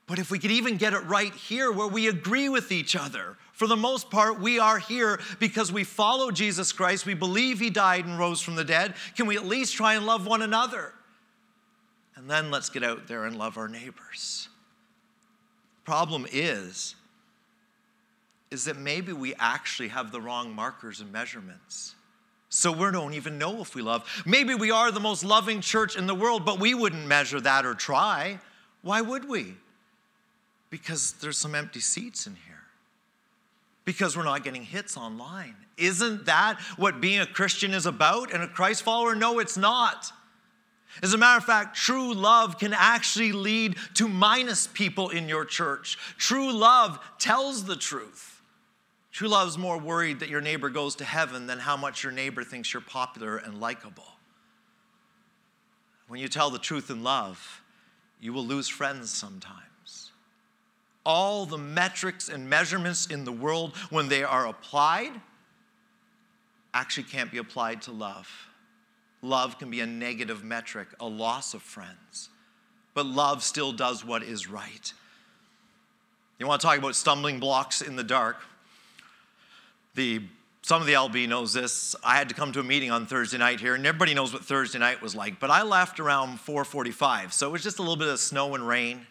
But 0.06 0.20
if 0.20 0.32
we 0.32 0.40
could 0.40 0.52
even 0.52 0.78
get 0.78 0.94
it 0.94 1.04
right 1.06 1.34
here 1.34 1.72
where 1.72 1.88
we 1.88 2.08
agree 2.08 2.48
with 2.48 2.72
each 2.72 2.96
other, 2.96 3.36
for 3.52 3.68
the 3.68 3.76
most 3.76 4.12
part, 4.12 4.40
we 4.40 4.60
are 4.60 4.78
here 4.78 5.20
because 5.40 5.72
we 5.72 5.84
follow 5.84 6.30
Jesus 6.30 6.72
Christ. 6.72 7.06
We 7.08 7.16
believe 7.16 7.60
he 7.60 7.72
died 7.72 8.06
and 8.06 8.18
rose 8.18 8.40
from 8.40 8.56
the 8.56 8.64
dead. 8.64 8.94
Can 9.16 9.26
we 9.26 9.36
at 9.36 9.46
least 9.46 9.76
try 9.76 9.96
and 9.96 10.06
love 10.06 10.28
one 10.28 10.44
another? 10.44 10.94
And 12.18 12.30
then 12.30 12.50
let's 12.50 12.70
get 12.70 12.84
out 12.84 13.08
there 13.08 13.26
and 13.26 13.38
love 13.38 13.58
our 13.58 13.68
neighbors. 13.68 14.50
Problem 15.86 16.26
is, 16.32 16.96
is 18.50 18.66
that 18.66 18.76
maybe 18.76 19.14
we 19.14 19.36
actually 19.36 19.90
have 19.90 20.12
the 20.12 20.20
wrong 20.20 20.54
markers 20.54 21.00
and 21.00 21.12
measurements. 21.12 21.94
So 22.50 22.72
we 22.72 22.92
don't 22.92 23.14
even 23.14 23.38
know 23.38 23.62
if 23.62 23.76
we 23.76 23.84
love. 23.84 24.04
Maybe 24.26 24.56
we 24.56 24.72
are 24.72 24.92
the 24.92 25.00
most 25.00 25.24
loving 25.24 25.62
church 25.62 25.96
in 25.96 26.08
the 26.08 26.16
world, 26.16 26.44
but 26.44 26.60
we 26.60 26.74
wouldn't 26.74 27.06
measure 27.06 27.40
that 27.42 27.66
or 27.66 27.76
try. 27.76 28.40
Why 28.82 29.02
would 29.02 29.30
we? 29.30 29.56
Because 30.70 31.14
there's 31.14 31.38
some 31.38 31.54
empty 31.54 31.82
seats 31.82 32.26
in 32.26 32.36
here. 32.48 32.56
Because 33.86 34.18
we're 34.18 34.24
not 34.24 34.44
getting 34.44 34.64
hits 34.64 34.98
online. 34.98 35.56
Isn't 35.78 36.26
that 36.26 36.60
what 36.78 37.00
being 37.00 37.20
a 37.20 37.28
Christian 37.28 37.74
is 37.74 37.86
about 37.86 38.34
and 38.34 38.42
a 38.42 38.48
Christ 38.48 38.82
follower? 38.82 39.14
No, 39.14 39.40
it's 39.40 39.58
not. 39.58 40.12
As 41.02 41.14
a 41.14 41.18
matter 41.18 41.38
of 41.38 41.44
fact, 41.44 41.76
true 41.76 42.14
love 42.14 42.58
can 42.58 42.74
actually 42.74 43.32
lead 43.32 43.76
to 43.96 44.08
minus 44.08 44.68
people 44.68 45.10
in 45.10 45.30
your 45.30 45.46
church. 45.46 45.98
True 46.18 46.52
love 46.52 47.00
tells 47.20 47.66
the 47.66 47.76
truth. 47.76 48.42
True 49.12 49.28
love 49.28 49.48
is 49.48 49.58
more 49.58 49.78
worried 49.78 50.20
that 50.20 50.30
your 50.30 50.42
neighbor 50.42 50.70
goes 50.70 50.96
to 50.96 51.06
heaven 51.06 51.48
than 51.48 51.60
how 51.60 51.78
much 51.78 52.04
your 52.04 52.12
neighbor 52.12 52.44
thinks 52.44 52.74
you're 52.74 52.82
popular 52.82 53.38
and 53.38 53.60
likable. 53.60 54.18
When 56.08 56.20
you 56.20 56.28
tell 56.28 56.50
the 56.50 56.60
truth 56.60 56.90
in 56.90 57.04
love, 57.04 57.62
you 58.20 58.34
will 58.34 58.46
lose 58.46 58.68
friends 58.68 59.12
sometimes. 59.12 60.12
All 61.06 61.46
the 61.46 61.58
metrics 61.58 62.30
and 62.30 62.50
measurements 62.50 63.08
in 63.08 63.24
the 63.24 63.32
world, 63.32 63.76
when 63.90 64.08
they 64.08 64.24
are 64.24 64.48
applied, 64.48 65.12
actually 66.74 67.04
can't 67.04 67.32
be 67.32 67.38
applied 67.38 67.82
to 67.84 67.92
love 67.92 68.30
love 69.22 69.60
can 69.60 69.70
be 69.70 69.80
a 69.82 69.86
negative 69.86 70.44
metric, 70.44 70.88
a 71.00 71.08
loss 71.08 71.54
of 71.54 71.62
friends. 71.62 72.30
But 72.94 73.06
love 73.06 73.44
still 73.44 73.72
does 73.72 74.04
what 74.04 74.24
is 74.24 74.50
right. 74.50 74.94
You 76.40 76.48
want 76.48 76.62
to 76.62 76.68
talk 76.68 76.78
about 76.78 76.96
stumbling 76.96 77.40
blocks 77.40 77.82
in 77.82 77.96
the 77.96 78.04
dark? 78.04 78.38
The 79.96 80.22
some 80.68 80.82
of 80.82 80.88
the 80.88 80.94
LB 80.94 81.30
knows 81.30 81.54
this. 81.54 81.96
I 82.04 82.18
had 82.18 82.28
to 82.28 82.36
come 82.36 82.52
to 82.52 82.60
a 82.60 82.64
meeting 82.64 82.92
on 82.92 83.06
Thursday 83.06 83.38
night 83.38 83.62
here, 83.62 83.74
and 83.74 83.86
everybody 83.88 84.14
knows 84.14 84.34
what 84.34 84.44
Thursday 84.44 84.78
night 84.80 85.02
was 85.02 85.16
like. 85.16 85.40
But 85.40 85.50
I 85.50 85.64
left 85.64 85.98
around 85.98 86.40
4:45, 86.42 87.32
so 87.32 87.48
it 87.48 87.52
was 87.52 87.64
just 87.64 87.80
a 87.80 87.82
little 87.82 87.96
bit 87.96 88.10
of 88.10 88.20
snow 88.20 88.54
and 88.54 88.68
rain. 88.68 89.08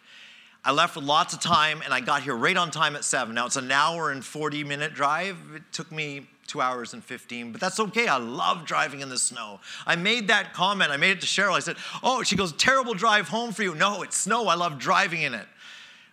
I 0.62 0.72
left 0.72 0.96
with 0.96 1.04
lots 1.04 1.32
of 1.32 1.40
time, 1.40 1.80
and 1.82 1.94
I 1.94 2.00
got 2.00 2.22
here 2.22 2.36
right 2.36 2.56
on 2.56 2.70
time 2.70 2.94
at 2.94 3.04
seven. 3.04 3.34
Now 3.36 3.46
it's 3.46 3.56
an 3.56 3.72
hour 3.72 4.10
and 4.10 4.24
40 4.24 4.64
minute 4.64 4.92
drive. 4.92 5.38
It 5.54 5.62
took 5.72 5.90
me 5.90 6.26
two 6.46 6.60
hours 6.60 6.94
and 6.94 7.04
15, 7.04 7.52
but 7.52 7.60
that's 7.60 7.78
okay. 7.80 8.06
I 8.06 8.16
love 8.16 8.64
driving 8.64 9.00
in 9.00 9.08
the 9.08 9.18
snow. 9.18 9.60
I 9.86 9.96
made 9.96 10.28
that 10.28 10.52
comment. 10.54 10.90
I 10.90 10.96
made 10.96 11.10
it 11.10 11.20
to 11.20 11.26
Cheryl. 11.26 11.52
I 11.52 11.60
said, 11.60 11.76
Oh, 12.02 12.22
she 12.22 12.36
goes, 12.36 12.52
terrible 12.52 12.94
drive 12.94 13.28
home 13.28 13.52
for 13.52 13.62
you. 13.62 13.74
No, 13.74 14.02
it's 14.02 14.16
snow. 14.16 14.46
I 14.46 14.54
love 14.54 14.78
driving 14.78 15.22
in 15.22 15.34
it. 15.34 15.46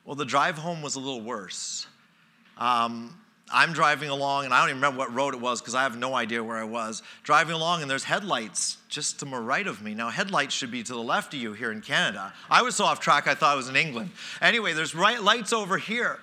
Well, 0.06 0.16
the 0.16 0.26
drive 0.26 0.58
home 0.58 0.82
was 0.82 0.96
a 0.96 1.00
little 1.00 1.22
worse. 1.22 1.88
Um, 2.58 3.18
I'm 3.52 3.72
driving 3.74 4.10
along, 4.10 4.46
and 4.46 4.54
I 4.54 4.60
don't 4.60 4.70
even 4.70 4.78
remember 4.82 5.00
what 5.00 5.14
road 5.14 5.34
it 5.34 5.40
was 5.40 5.62
because 5.62 5.76
I 5.76 5.84
have 5.84 5.98
no 5.98 6.16
idea 6.16 6.44
where 6.44 6.58
I 6.58 6.64
was. 6.64 7.04
Driving 7.24 7.54
along, 7.56 7.82
and 7.82 7.92
there's 7.92 8.04
headlights 8.04 8.78
just 8.90 9.20
to 9.20 9.26
my 9.26 9.38
right 9.38 9.68
of 9.68 9.82
me. 9.82 9.94
Now, 9.94 10.10
headlights 10.10 10.56
should 10.56 10.72
be 10.72 10.82
to 10.84 10.94
the 10.94 11.04
left 11.04 11.34
of 11.34 11.40
you 11.40 11.54
here 11.54 11.72
in 11.72 11.82
Canada. 11.82 12.34
I 12.50 12.64
was 12.64 12.76
so 12.76 12.86
off 12.86 13.00
track, 13.00 13.28
I 13.28 13.36
thought 13.36 13.54
I 13.54 13.56
was 13.56 13.70
in 13.70 13.76
England. 13.76 14.12
Anyway, 14.42 14.74
there's 14.74 14.96
right 14.96 15.22
lights 15.22 15.54
over 15.54 15.78
here. 15.78 16.20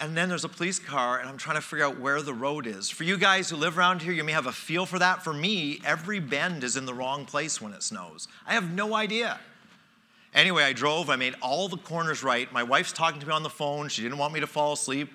And 0.00 0.16
then 0.16 0.28
there's 0.28 0.44
a 0.44 0.48
police 0.48 0.78
car, 0.78 1.18
and 1.18 1.28
I'm 1.28 1.38
trying 1.38 1.56
to 1.56 1.62
figure 1.62 1.84
out 1.84 1.98
where 1.98 2.22
the 2.22 2.32
road 2.32 2.68
is. 2.68 2.88
For 2.88 3.02
you 3.02 3.16
guys 3.16 3.50
who 3.50 3.56
live 3.56 3.76
around 3.76 4.00
here, 4.00 4.12
you 4.12 4.22
may 4.22 4.30
have 4.30 4.46
a 4.46 4.52
feel 4.52 4.86
for 4.86 4.98
that. 5.00 5.24
For 5.24 5.32
me, 5.32 5.80
every 5.84 6.20
bend 6.20 6.62
is 6.62 6.76
in 6.76 6.86
the 6.86 6.94
wrong 6.94 7.24
place 7.24 7.60
when 7.60 7.72
it 7.72 7.82
snows. 7.82 8.28
I 8.46 8.54
have 8.54 8.70
no 8.72 8.94
idea. 8.94 9.40
Anyway, 10.34 10.62
I 10.62 10.72
drove, 10.72 11.10
I 11.10 11.16
made 11.16 11.34
all 11.42 11.68
the 11.68 11.78
corners 11.78 12.22
right. 12.22 12.52
My 12.52 12.62
wife's 12.62 12.92
talking 12.92 13.18
to 13.20 13.26
me 13.26 13.32
on 13.32 13.42
the 13.42 13.50
phone. 13.50 13.88
She 13.88 14.02
didn't 14.02 14.18
want 14.18 14.32
me 14.32 14.40
to 14.40 14.46
fall 14.46 14.74
asleep. 14.74 15.10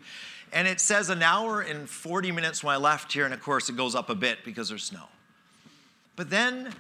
And 0.52 0.68
it 0.68 0.82
says 0.82 1.10
an 1.10 1.24
hour 1.24 1.62
and 1.62 1.90
40 1.90 2.32
minutes 2.32 2.62
when 2.62 2.76
I 2.76 2.78
left 2.78 3.14
here, 3.14 3.24
and 3.26 3.34
of 3.34 3.42
course 3.42 3.70
it 3.70 3.78
goes 3.78 3.96
up 3.96 4.10
a 4.10 4.16
bit 4.16 4.40
because 4.44 4.70
there's 4.70 4.84
snow. 4.84 5.08
But 6.16 6.30
then 6.30 6.74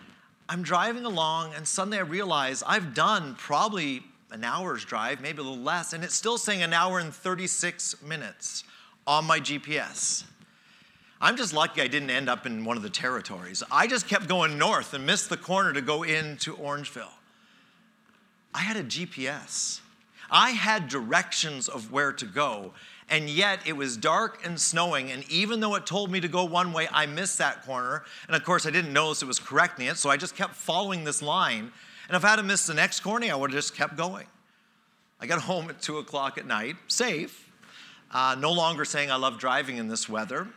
I'm 0.50 0.62
driving 0.62 1.06
along, 1.06 1.54
and 1.56 1.68
suddenly 1.68 1.98
I 1.98 2.02
realize 2.02 2.64
I've 2.68 2.94
done 2.94 3.36
probably 3.36 4.04
an 4.34 4.44
hour's 4.44 4.84
drive, 4.84 5.22
maybe 5.22 5.40
a 5.40 5.44
little 5.44 5.64
less, 5.64 5.94
and 5.94 6.04
it's 6.04 6.16
still 6.16 6.38
saying 6.38 6.64
an 6.64 6.74
hour 6.74 7.00
and 7.00 7.14
36 7.14 8.02
minutes 8.02 8.64
on 9.06 9.26
my 9.26 9.40
GPS. 9.40 10.24
I'm 11.22 11.38
just 11.38 11.54
lucky 11.54 11.82
I 11.82 11.88
didn't 11.88 12.10
end 12.10 12.28
up 12.28 12.46
in 12.46 12.66
one 12.66 12.76
of 12.76 12.84
the 12.84 12.90
territories. 12.90 13.64
I 13.72 13.88
just 13.88 14.10
kept 14.10 14.28
going 14.28 14.58
north 14.58 14.94
and 14.94 15.06
missed 15.06 15.30
the 15.30 15.38
corner 15.38 15.72
to 15.72 15.82
go 15.82 16.04
into 16.04 16.56
Orangeville. 16.56 17.14
I 18.54 18.60
had 18.60 18.76
a 18.76 18.84
GPS. 18.84 19.80
I 20.30 20.52
had 20.52 20.88
directions 20.88 21.70
of 21.70 21.92
where 21.92 22.12
to 22.12 22.26
go, 22.26 22.74
and 23.10 23.30
yet 23.30 23.60
it 23.68 23.74
was 23.74 23.96
dark 23.96 24.44
and 24.44 24.60
snowing. 24.60 25.12
And 25.12 25.24
even 25.30 25.60
though 25.60 25.76
it 25.76 25.86
told 25.86 26.12
me 26.12 26.20
to 26.22 26.28
go 26.28 26.44
one 26.44 26.74
way, 26.74 26.88
I 26.92 27.06
missed 27.06 27.38
that 27.38 27.64
corner. 27.66 28.04
And 28.28 28.36
of 28.36 28.44
course, 28.44 28.66
I 28.66 28.72
didn't 28.72 28.94
notice 28.94 29.22
it 29.22 29.28
was 29.28 29.40
correcting 29.40 29.86
it, 29.86 29.98
so 29.98 30.10
I 30.10 30.18
just 30.18 30.36
kept 30.36 30.56
following 30.56 31.04
this 31.04 31.22
line. 31.22 31.72
And 32.08 32.18
if 32.18 32.26
I 32.26 32.30
had 32.30 32.46
missed 32.46 32.68
the 32.68 32.74
next 32.74 33.00
corner, 33.00 33.28
I 33.32 33.36
would 33.36 33.52
have 33.52 33.58
just 33.58 33.76
kept 33.76 33.96
going. 33.96 34.26
I 35.20 35.26
got 35.26 35.40
home 35.40 35.70
at 35.70 35.82
2 35.82 36.00
o'clock 36.00 36.38
at 36.38 36.46
night, 36.46 36.76
safe, 36.88 37.50
uh, 38.12 38.36
no 38.38 38.52
longer 38.52 38.84
saying 38.84 39.10
I 39.10 39.16
love 39.16 39.40
driving 39.40 39.78
in 39.78 39.88
this 39.88 40.10
weather. 40.10 40.48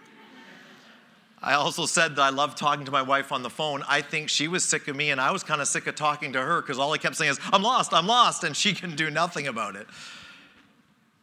I 1.43 1.55
also 1.55 1.87
said 1.87 2.17
that 2.17 2.23
I 2.23 2.31
love 2.31 2.57
talking 2.57 2.87
to 2.87 2.91
my 2.91 3.03
wife 3.03 3.31
on 3.31 3.43
the 3.43 3.51
phone. 3.51 3.85
I 3.89 4.01
think 4.01 4.29
she 4.29 4.49
was 4.49 4.65
sick 4.65 4.89
of 4.89 4.97
me, 4.97 5.11
and 5.11 5.21
I 5.21 5.31
was 5.31 5.43
kind 5.45 5.61
of 5.61 5.69
sick 5.69 5.87
of 5.87 5.95
talking 5.95 6.33
to 6.33 6.41
her 6.41 6.61
because 6.61 6.79
all 6.79 6.93
I 6.93 6.99
kept 6.99 7.15
saying 7.15 7.33
is, 7.33 7.41
I'm 7.53 7.63
lost, 7.63 7.93
I'm 7.93 8.07
lost, 8.07 8.43
and 8.43 8.57
she 8.57 8.73
can 8.75 8.97
do 8.97 9.11
nothing 9.11 9.47
about 9.47 9.77
it. 9.77 9.87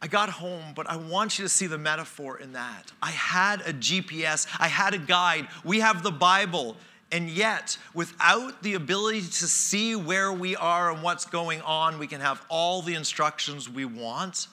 I 0.00 0.06
got 0.06 0.28
home, 0.28 0.72
but 0.74 0.88
I 0.88 0.96
want 0.96 1.38
you 1.38 1.44
to 1.44 1.48
see 1.48 1.66
the 1.66 1.78
metaphor 1.78 2.38
in 2.38 2.52
that. 2.52 2.92
I 3.02 3.10
had 3.10 3.62
a 3.62 3.72
GPS, 3.72 4.46
I 4.58 4.68
had 4.68 4.94
a 4.94 4.98
guide. 4.98 5.48
We 5.64 5.80
have 5.80 6.02
the 6.02 6.10
Bible. 6.10 6.76
And 7.14 7.30
yet, 7.30 7.78
without 7.94 8.64
the 8.64 8.74
ability 8.74 9.20
to 9.20 9.46
see 9.46 9.94
where 9.94 10.32
we 10.32 10.56
are 10.56 10.90
and 10.90 11.00
what's 11.00 11.24
going 11.24 11.60
on, 11.60 12.00
we 12.00 12.08
can 12.08 12.20
have 12.20 12.44
all 12.48 12.82
the 12.82 12.94
instructions 12.94 13.70
we 13.70 13.84
want. 13.84 14.48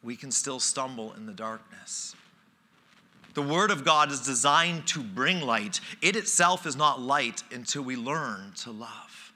We 0.00 0.14
can 0.14 0.30
still 0.30 0.60
stumble 0.60 1.12
in 1.14 1.26
the 1.26 1.32
darkness. 1.32 2.14
The 3.34 3.42
Word 3.42 3.72
of 3.72 3.84
God 3.84 4.12
is 4.12 4.20
designed 4.20 4.86
to 4.88 5.02
bring 5.02 5.40
light. 5.40 5.80
It 6.00 6.14
itself 6.14 6.66
is 6.68 6.76
not 6.76 7.00
light 7.00 7.42
until 7.50 7.82
we 7.82 7.96
learn 7.96 8.52
to 8.58 8.70
love. 8.70 9.32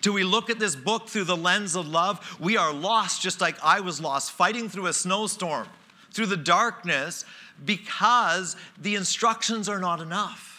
Do 0.00 0.12
we 0.12 0.22
look 0.22 0.50
at 0.50 0.60
this 0.60 0.76
book 0.76 1.08
through 1.08 1.24
the 1.24 1.36
lens 1.36 1.74
of 1.74 1.88
love? 1.88 2.38
We 2.38 2.56
are 2.56 2.72
lost 2.72 3.20
just 3.20 3.40
like 3.40 3.56
I 3.64 3.80
was 3.80 4.00
lost, 4.00 4.30
fighting 4.30 4.68
through 4.68 4.86
a 4.86 4.92
snowstorm, 4.92 5.66
through 6.12 6.26
the 6.26 6.36
darkness, 6.36 7.24
because 7.64 8.54
the 8.80 8.94
instructions 8.94 9.68
are 9.68 9.80
not 9.80 10.00
enough. 10.00 10.57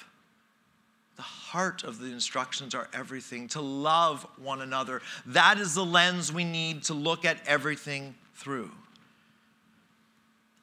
Heart 1.49 1.83
of 1.83 1.97
the 1.97 2.11
instructions 2.11 2.75
are 2.75 2.87
everything 2.93 3.47
to 3.49 3.61
love 3.61 4.23
one 4.37 4.61
another. 4.61 5.01
That 5.25 5.57
is 5.57 5.73
the 5.73 5.83
lens 5.83 6.31
we 6.31 6.43
need 6.43 6.83
to 6.83 6.93
look 6.93 7.25
at 7.25 7.39
everything 7.47 8.13
through. 8.35 8.69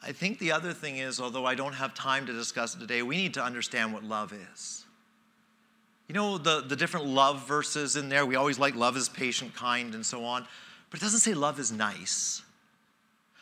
I 0.00 0.12
think 0.12 0.38
the 0.38 0.52
other 0.52 0.72
thing 0.72 0.98
is, 0.98 1.18
although 1.18 1.44
I 1.44 1.56
don't 1.56 1.72
have 1.72 1.92
time 1.94 2.24
to 2.26 2.32
discuss 2.32 2.76
it 2.76 2.78
today, 2.78 3.02
we 3.02 3.16
need 3.16 3.34
to 3.34 3.42
understand 3.42 3.92
what 3.92 4.04
love 4.04 4.32
is. 4.32 4.84
You 6.06 6.14
know, 6.14 6.38
the, 6.38 6.60
the 6.60 6.76
different 6.76 7.06
love 7.06 7.48
verses 7.48 7.96
in 7.96 8.08
there, 8.08 8.24
we 8.24 8.36
always 8.36 8.60
like 8.60 8.76
love 8.76 8.96
is 8.96 9.08
patient, 9.08 9.56
kind, 9.56 9.92
and 9.92 10.06
so 10.06 10.24
on, 10.24 10.46
but 10.90 11.00
it 11.00 11.02
doesn't 11.02 11.18
say 11.18 11.34
love 11.34 11.58
is 11.58 11.72
nice. 11.72 12.42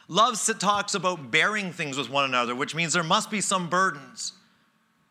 Love 0.09 0.41
talks 0.59 0.95
about 0.95 1.31
bearing 1.31 1.73
things 1.73 1.99
with 1.99 2.09
one 2.09 2.25
another, 2.25 2.55
which 2.55 2.75
means 2.75 2.95
there 2.95 3.03
must 3.03 3.31
be 3.31 3.43
some 3.43 3.69
burdens. 3.69 4.33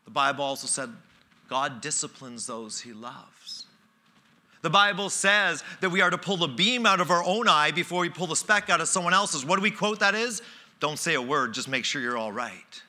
The 0.04 0.10
Bible 0.10 0.42
also 0.42 0.66
said 0.66 0.90
God 1.48 1.80
disciplines 1.80 2.46
those 2.46 2.80
he 2.80 2.92
loves. 2.92 3.66
The 4.62 4.70
Bible 4.70 5.10
says 5.10 5.62
that 5.80 5.90
we 5.90 6.00
are 6.00 6.08
to 6.08 6.16
pull 6.16 6.38
the 6.38 6.48
beam 6.48 6.86
out 6.86 7.00
of 7.00 7.10
our 7.10 7.22
own 7.22 7.48
eye 7.48 7.70
before 7.70 8.00
we 8.00 8.08
pull 8.08 8.26
the 8.26 8.34
speck 8.34 8.70
out 8.70 8.80
of 8.80 8.88
someone 8.88 9.12
else's. 9.12 9.44
What 9.44 9.56
do 9.56 9.62
we 9.62 9.70
quote 9.70 10.00
that 10.00 10.14
is? 10.14 10.40
Don't 10.80 10.98
say 10.98 11.14
a 11.14 11.22
word, 11.22 11.52
just 11.52 11.68
make 11.68 11.84
sure 11.84 12.00
you're 12.00 12.16
all 12.16 12.32
right. 12.32 12.82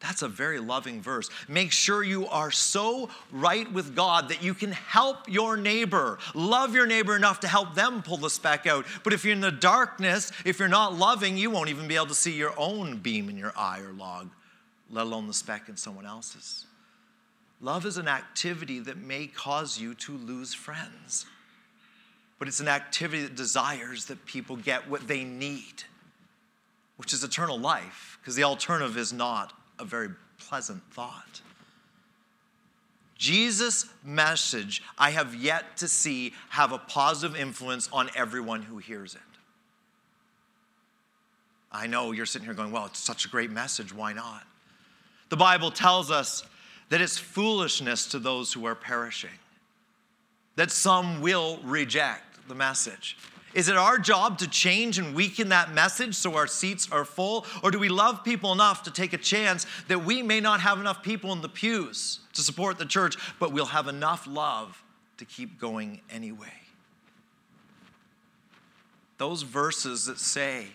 That's 0.00 0.20
a 0.20 0.28
very 0.28 0.58
loving 0.58 1.00
verse. 1.00 1.30
Make 1.48 1.72
sure 1.72 2.02
you 2.02 2.26
are 2.26 2.50
so 2.50 3.08
right 3.32 3.72
with 3.72 3.96
God 3.96 4.28
that 4.28 4.42
you 4.42 4.52
can 4.52 4.72
help 4.72 5.30
your 5.30 5.56
neighbor. 5.56 6.18
Love 6.34 6.74
your 6.74 6.86
neighbor 6.86 7.16
enough 7.16 7.40
to 7.40 7.48
help 7.48 7.74
them 7.74 8.02
pull 8.02 8.18
the 8.18 8.28
speck 8.28 8.66
out. 8.66 8.84
But 9.02 9.14
if 9.14 9.24
you're 9.24 9.32
in 9.32 9.40
the 9.40 9.50
darkness, 9.50 10.30
if 10.44 10.58
you're 10.58 10.68
not 10.68 10.94
loving, 10.94 11.38
you 11.38 11.50
won't 11.50 11.70
even 11.70 11.88
be 11.88 11.96
able 11.96 12.08
to 12.08 12.14
see 12.14 12.32
your 12.32 12.52
own 12.58 12.98
beam 12.98 13.30
in 13.30 13.38
your 13.38 13.54
eye 13.56 13.80
or 13.80 13.92
log, 13.92 14.28
let 14.90 15.06
alone 15.06 15.26
the 15.26 15.32
speck 15.32 15.70
in 15.70 15.76
someone 15.78 16.04
else's. 16.04 16.66
Love 17.60 17.86
is 17.86 17.96
an 17.96 18.08
activity 18.08 18.78
that 18.78 18.96
may 18.96 19.26
cause 19.26 19.78
you 19.78 19.94
to 19.94 20.12
lose 20.12 20.52
friends, 20.52 21.26
but 22.38 22.48
it's 22.48 22.60
an 22.60 22.68
activity 22.68 23.22
that 23.22 23.34
desires 23.34 24.06
that 24.06 24.24
people 24.26 24.56
get 24.56 24.88
what 24.88 25.06
they 25.08 25.24
need, 25.24 25.84
which 26.96 27.12
is 27.12 27.24
eternal 27.24 27.58
life, 27.58 28.18
because 28.20 28.34
the 28.34 28.44
alternative 28.44 28.96
is 28.96 29.12
not 29.12 29.52
a 29.78 29.84
very 29.84 30.10
pleasant 30.38 30.82
thought. 30.92 31.40
Jesus' 33.16 33.86
message, 34.04 34.82
I 34.98 35.10
have 35.10 35.34
yet 35.34 35.78
to 35.78 35.88
see 35.88 36.34
have 36.50 36.72
a 36.72 36.78
positive 36.78 37.36
influence 37.36 37.88
on 37.92 38.10
everyone 38.14 38.62
who 38.62 38.78
hears 38.78 39.14
it. 39.14 39.20
I 41.72 41.86
know 41.86 42.12
you're 42.12 42.26
sitting 42.26 42.44
here 42.44 42.54
going, 42.54 42.70
well, 42.70 42.86
it's 42.86 42.98
such 42.98 43.24
a 43.24 43.28
great 43.28 43.50
message, 43.50 43.94
why 43.94 44.12
not? 44.12 44.44
The 45.28 45.36
Bible 45.36 45.70
tells 45.70 46.10
us 46.10 46.44
that 46.88 47.00
it's 47.00 47.18
foolishness 47.18 48.06
to 48.08 48.18
those 48.18 48.52
who 48.52 48.66
are 48.66 48.74
perishing, 48.74 49.30
that 50.56 50.70
some 50.70 51.20
will 51.20 51.58
reject 51.64 52.48
the 52.48 52.54
message. 52.54 53.16
Is 53.54 53.68
it 53.68 53.76
our 53.76 53.98
job 53.98 54.38
to 54.38 54.48
change 54.48 54.98
and 54.98 55.14
weaken 55.14 55.50
that 55.50 55.72
message 55.72 56.16
so 56.16 56.34
our 56.34 56.48
seats 56.48 56.88
are 56.90 57.04
full? 57.04 57.46
Or 57.62 57.70
do 57.70 57.78
we 57.78 57.88
love 57.88 58.24
people 58.24 58.52
enough 58.52 58.82
to 58.82 58.90
take 58.90 59.12
a 59.12 59.18
chance 59.18 59.64
that 59.86 60.04
we 60.04 60.22
may 60.22 60.40
not 60.40 60.60
have 60.60 60.80
enough 60.80 61.02
people 61.02 61.32
in 61.32 61.40
the 61.40 61.48
pews 61.48 62.18
to 62.32 62.42
support 62.42 62.78
the 62.78 62.84
church, 62.84 63.16
but 63.38 63.52
we'll 63.52 63.66
have 63.66 63.86
enough 63.86 64.26
love 64.26 64.82
to 65.18 65.24
keep 65.24 65.60
going 65.60 66.00
anyway? 66.10 66.52
Those 69.18 69.42
verses 69.42 70.06
that 70.06 70.18
say, 70.18 70.66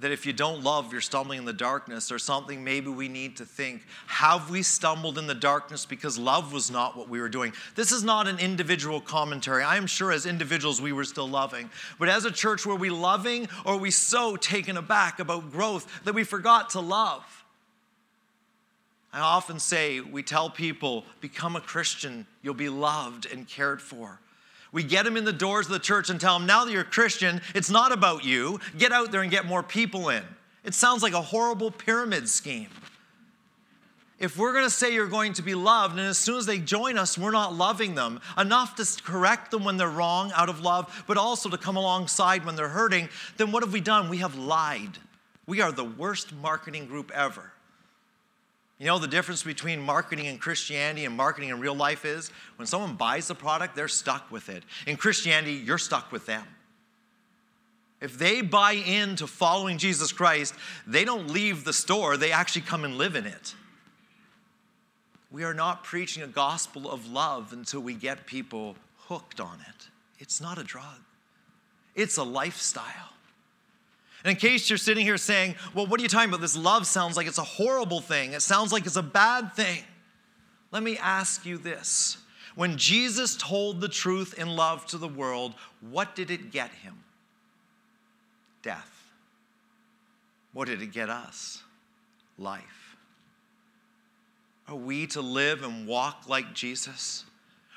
that 0.00 0.10
if 0.10 0.26
you 0.26 0.32
don't 0.32 0.62
love, 0.62 0.92
you're 0.92 1.00
stumbling 1.00 1.38
in 1.38 1.44
the 1.44 1.52
darkness, 1.52 2.10
or 2.10 2.18
something 2.18 2.64
maybe 2.64 2.88
we 2.88 3.08
need 3.08 3.36
to 3.36 3.44
think. 3.44 3.82
Have 4.06 4.50
we 4.50 4.62
stumbled 4.62 5.18
in 5.18 5.26
the 5.26 5.34
darkness 5.34 5.86
because 5.86 6.18
love 6.18 6.52
was 6.52 6.70
not 6.70 6.96
what 6.96 7.08
we 7.08 7.20
were 7.20 7.28
doing? 7.28 7.52
This 7.74 7.92
is 7.92 8.02
not 8.02 8.26
an 8.26 8.38
individual 8.38 9.00
commentary. 9.00 9.62
I 9.62 9.76
am 9.76 9.86
sure 9.86 10.10
as 10.10 10.26
individuals 10.26 10.80
we 10.80 10.92
were 10.92 11.04
still 11.04 11.28
loving. 11.28 11.70
But 11.98 12.08
as 12.08 12.24
a 12.24 12.30
church, 12.30 12.66
were 12.66 12.74
we 12.74 12.90
loving 12.90 13.48
or 13.64 13.74
were 13.74 13.82
we 13.82 13.90
so 13.90 14.36
taken 14.36 14.76
aback 14.76 15.20
about 15.20 15.52
growth 15.52 16.02
that 16.04 16.14
we 16.14 16.24
forgot 16.24 16.70
to 16.70 16.80
love? 16.80 17.44
I 19.12 19.20
often 19.20 19.60
say, 19.60 20.00
we 20.00 20.24
tell 20.24 20.50
people, 20.50 21.04
become 21.20 21.54
a 21.54 21.60
Christian, 21.60 22.26
you'll 22.42 22.54
be 22.54 22.68
loved 22.68 23.26
and 23.30 23.46
cared 23.46 23.80
for. 23.80 24.18
We 24.74 24.82
get 24.82 25.04
them 25.04 25.16
in 25.16 25.24
the 25.24 25.32
doors 25.32 25.66
of 25.66 25.72
the 25.72 25.78
church 25.78 26.10
and 26.10 26.20
tell 26.20 26.36
them, 26.36 26.48
now 26.48 26.64
that 26.64 26.72
you're 26.72 26.82
a 26.82 26.84
Christian, 26.84 27.40
it's 27.54 27.70
not 27.70 27.92
about 27.92 28.24
you. 28.24 28.58
Get 28.76 28.90
out 28.90 29.12
there 29.12 29.22
and 29.22 29.30
get 29.30 29.46
more 29.46 29.62
people 29.62 30.08
in. 30.08 30.24
It 30.64 30.74
sounds 30.74 31.00
like 31.00 31.12
a 31.12 31.22
horrible 31.22 31.70
pyramid 31.70 32.28
scheme. 32.28 32.66
If 34.18 34.36
we're 34.36 34.52
going 34.52 34.64
to 34.64 34.70
say 34.70 34.92
you're 34.92 35.06
going 35.06 35.34
to 35.34 35.42
be 35.42 35.54
loved, 35.54 35.96
and 35.96 36.08
as 36.08 36.18
soon 36.18 36.38
as 36.38 36.46
they 36.46 36.58
join 36.58 36.98
us, 36.98 37.16
we're 37.16 37.30
not 37.30 37.54
loving 37.54 37.94
them 37.94 38.20
enough 38.36 38.74
to 38.74 39.02
correct 39.04 39.52
them 39.52 39.62
when 39.62 39.76
they're 39.76 39.88
wrong 39.88 40.32
out 40.34 40.48
of 40.48 40.60
love, 40.60 41.04
but 41.06 41.16
also 41.16 41.48
to 41.50 41.56
come 41.56 41.76
alongside 41.76 42.44
when 42.44 42.56
they're 42.56 42.68
hurting, 42.68 43.08
then 43.36 43.52
what 43.52 43.62
have 43.62 43.72
we 43.72 43.80
done? 43.80 44.08
We 44.08 44.18
have 44.18 44.36
lied. 44.36 44.98
We 45.46 45.60
are 45.60 45.70
the 45.70 45.84
worst 45.84 46.34
marketing 46.34 46.86
group 46.86 47.12
ever. 47.12 47.52
You 48.78 48.86
know, 48.86 48.98
the 48.98 49.06
difference 49.08 49.42
between 49.42 49.80
marketing 49.80 50.26
in 50.26 50.38
Christianity 50.38 51.04
and 51.04 51.16
marketing 51.16 51.50
in 51.50 51.60
real 51.60 51.76
life 51.76 52.04
is 52.04 52.30
when 52.56 52.66
someone 52.66 52.96
buys 52.96 53.28
the 53.28 53.34
product, 53.34 53.76
they're 53.76 53.88
stuck 53.88 54.30
with 54.30 54.48
it. 54.48 54.64
In 54.86 54.96
Christianity, 54.96 55.54
you're 55.54 55.78
stuck 55.78 56.10
with 56.10 56.26
them. 56.26 56.44
If 58.00 58.18
they 58.18 58.42
buy 58.42 58.72
into 58.72 59.26
following 59.26 59.78
Jesus 59.78 60.12
Christ, 60.12 60.54
they 60.86 61.04
don't 61.04 61.30
leave 61.30 61.64
the 61.64 61.72
store, 61.72 62.16
they 62.16 62.32
actually 62.32 62.62
come 62.62 62.84
and 62.84 62.98
live 62.98 63.16
in 63.16 63.24
it. 63.26 63.54
We 65.30 65.44
are 65.44 65.54
not 65.54 65.84
preaching 65.84 66.22
a 66.22 66.26
gospel 66.26 66.90
of 66.90 67.10
love 67.10 67.52
until 67.52 67.80
we 67.80 67.94
get 67.94 68.26
people 68.26 68.76
hooked 69.08 69.40
on 69.40 69.58
it. 69.68 69.88
It's 70.18 70.40
not 70.40 70.58
a 70.58 70.64
drug, 70.64 71.00
it's 71.94 72.16
a 72.16 72.24
lifestyle. 72.24 73.13
And 74.24 74.30
in 74.30 74.36
case 74.36 74.70
you're 74.70 74.78
sitting 74.78 75.04
here 75.04 75.18
saying, 75.18 75.54
well, 75.74 75.86
what 75.86 76.00
are 76.00 76.02
you 76.02 76.08
talking 76.08 76.30
about? 76.30 76.40
This 76.40 76.56
love 76.56 76.86
sounds 76.86 77.16
like 77.16 77.26
it's 77.26 77.38
a 77.38 77.42
horrible 77.42 78.00
thing, 78.00 78.32
it 78.32 78.40
sounds 78.40 78.72
like 78.72 78.86
it's 78.86 78.96
a 78.96 79.02
bad 79.02 79.52
thing. 79.52 79.82
Let 80.72 80.82
me 80.82 80.98
ask 80.98 81.46
you 81.46 81.58
this. 81.58 82.16
When 82.54 82.76
Jesus 82.76 83.36
told 83.36 83.80
the 83.80 83.88
truth 83.88 84.38
in 84.38 84.48
love 84.56 84.86
to 84.86 84.98
the 84.98 85.08
world, 85.08 85.54
what 85.80 86.14
did 86.16 86.30
it 86.30 86.50
get 86.50 86.70
him? 86.70 86.94
Death. 88.62 88.90
What 90.52 90.68
did 90.68 90.80
it 90.80 90.92
get 90.92 91.10
us? 91.10 91.62
Life. 92.38 92.96
Are 94.68 94.76
we 94.76 95.06
to 95.08 95.20
live 95.20 95.62
and 95.62 95.86
walk 95.86 96.28
like 96.28 96.54
Jesus? 96.54 97.24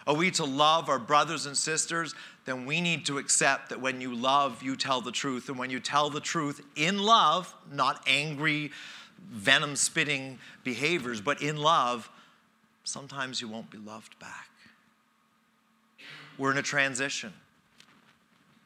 Are 0.08 0.16
we 0.16 0.32
to 0.32 0.46
love 0.46 0.88
our 0.88 1.00
brothers 1.00 1.46
and 1.46 1.56
sisters? 1.56 2.16
Then 2.46 2.66
we 2.66 2.80
need 2.80 3.06
to 3.08 3.18
accept 3.18 3.70
that 3.70 3.82
when 3.82 4.00
you 4.00 4.16
love, 4.16 4.64
you 4.64 4.78
tell 4.78 5.02
the 5.02 5.12
truth. 5.12 5.50
And 5.50 5.60
when 5.60 5.70
you 5.70 5.82
tell 5.82 6.10
the 6.10 6.22
truth 6.22 6.66
in 6.78 6.98
love, 6.98 7.54
not 7.70 8.02
angry, 8.08 8.72
venom 9.30 9.76
spitting 9.76 10.40
behaviors, 10.64 11.20
but 11.20 11.42
in 11.42 11.58
love, 11.58 12.10
sometimes 12.86 13.42
you 13.42 13.50
won't 13.50 13.70
be 13.70 13.78
loved 13.78 14.18
back. 14.18 14.50
We're 16.38 16.52
in 16.52 16.58
a 16.58 16.64
transition. 16.64 17.34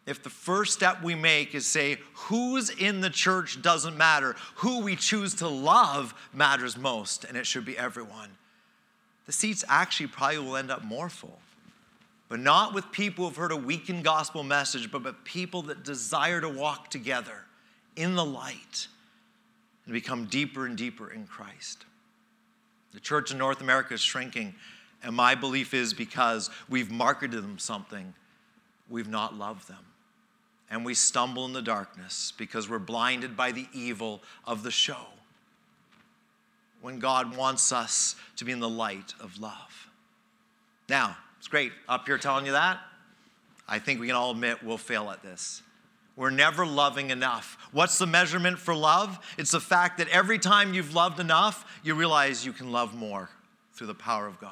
If 0.05 0.21
the 0.21 0.29
first 0.29 0.73
step 0.73 1.01
we 1.01 1.15
make 1.15 1.55
is 1.55 1.65
say, 1.65 1.97
who's 2.13 2.69
in 2.69 3.01
the 3.01 3.09
church 3.09 3.61
doesn't 3.63 3.97
matter, 3.97 4.35
who 4.55 4.81
we 4.81 4.95
choose 4.95 5.33
to 5.35 5.47
love 5.47 6.13
matters 6.33 6.77
most, 6.77 7.23
and 7.23 7.35
it 7.35 7.47
should 7.47 7.65
be 7.65 7.77
everyone 7.77 8.29
the 9.25 9.31
seats 9.31 9.63
actually 9.67 10.07
probably 10.07 10.39
will 10.39 10.57
end 10.57 10.71
up 10.71 10.83
more 10.83 11.09
full. 11.09 11.39
But 12.29 12.39
not 12.39 12.73
with 12.73 12.91
people 12.91 13.25
who've 13.25 13.35
heard 13.35 13.51
a 13.51 13.57
weakened 13.57 14.03
gospel 14.03 14.43
message, 14.43 14.91
but 14.91 15.03
with 15.03 15.23
people 15.23 15.63
that 15.63 15.83
desire 15.83 16.39
to 16.41 16.49
walk 16.49 16.89
together 16.89 17.45
in 17.95 18.15
the 18.15 18.23
light 18.25 18.87
and 19.85 19.93
become 19.93 20.25
deeper 20.25 20.65
and 20.65 20.77
deeper 20.77 21.11
in 21.11 21.27
Christ. 21.27 21.85
The 22.93 22.99
church 22.99 23.31
in 23.31 23.37
North 23.37 23.61
America 23.61 23.93
is 23.93 24.01
shrinking, 24.01 24.55
and 25.03 25.15
my 25.15 25.35
belief 25.35 25.73
is 25.73 25.93
because 25.93 26.49
we've 26.69 26.91
marketed 26.91 27.43
them 27.43 27.59
something, 27.59 28.13
we've 28.89 29.09
not 29.09 29.35
loved 29.35 29.67
them. 29.67 29.85
And 30.69 30.85
we 30.85 30.93
stumble 30.93 31.45
in 31.45 31.53
the 31.53 31.61
darkness 31.61 32.31
because 32.37 32.69
we're 32.69 32.79
blinded 32.79 33.35
by 33.35 33.51
the 33.51 33.67
evil 33.73 34.21
of 34.45 34.63
the 34.63 34.71
show 34.71 35.07
when 36.81 36.99
God 36.99 37.35
wants 37.35 37.71
us 37.71 38.15
to 38.37 38.45
be 38.45 38.51
in 38.51 38.59
the 38.59 38.69
light 38.69 39.13
of 39.19 39.39
love. 39.39 39.89
Now, 40.89 41.15
it's 41.37 41.47
great 41.47 41.71
up 41.87 42.05
here 42.05 42.17
telling 42.17 42.45
you 42.45 42.51
that. 42.53 42.79
I 43.67 43.79
think 43.79 43.99
we 43.99 44.07
can 44.07 44.15
all 44.15 44.31
admit 44.31 44.63
we'll 44.63 44.77
fail 44.77 45.09
at 45.09 45.23
this. 45.23 45.61
We're 46.15 46.29
never 46.29 46.65
loving 46.65 47.09
enough. 47.09 47.57
What's 47.71 47.97
the 47.97 48.05
measurement 48.05 48.59
for 48.59 48.75
love? 48.75 49.17
It's 49.37 49.51
the 49.51 49.61
fact 49.61 49.97
that 49.99 50.09
every 50.09 50.37
time 50.37 50.73
you've 50.73 50.93
loved 50.93 51.19
enough, 51.19 51.65
you 51.83 51.95
realize 51.95 52.45
you 52.45 52.53
can 52.53 52.71
love 52.71 52.93
more 52.93 53.29
through 53.73 53.87
the 53.87 53.95
power 53.95 54.27
of 54.27 54.39
God. 54.39 54.51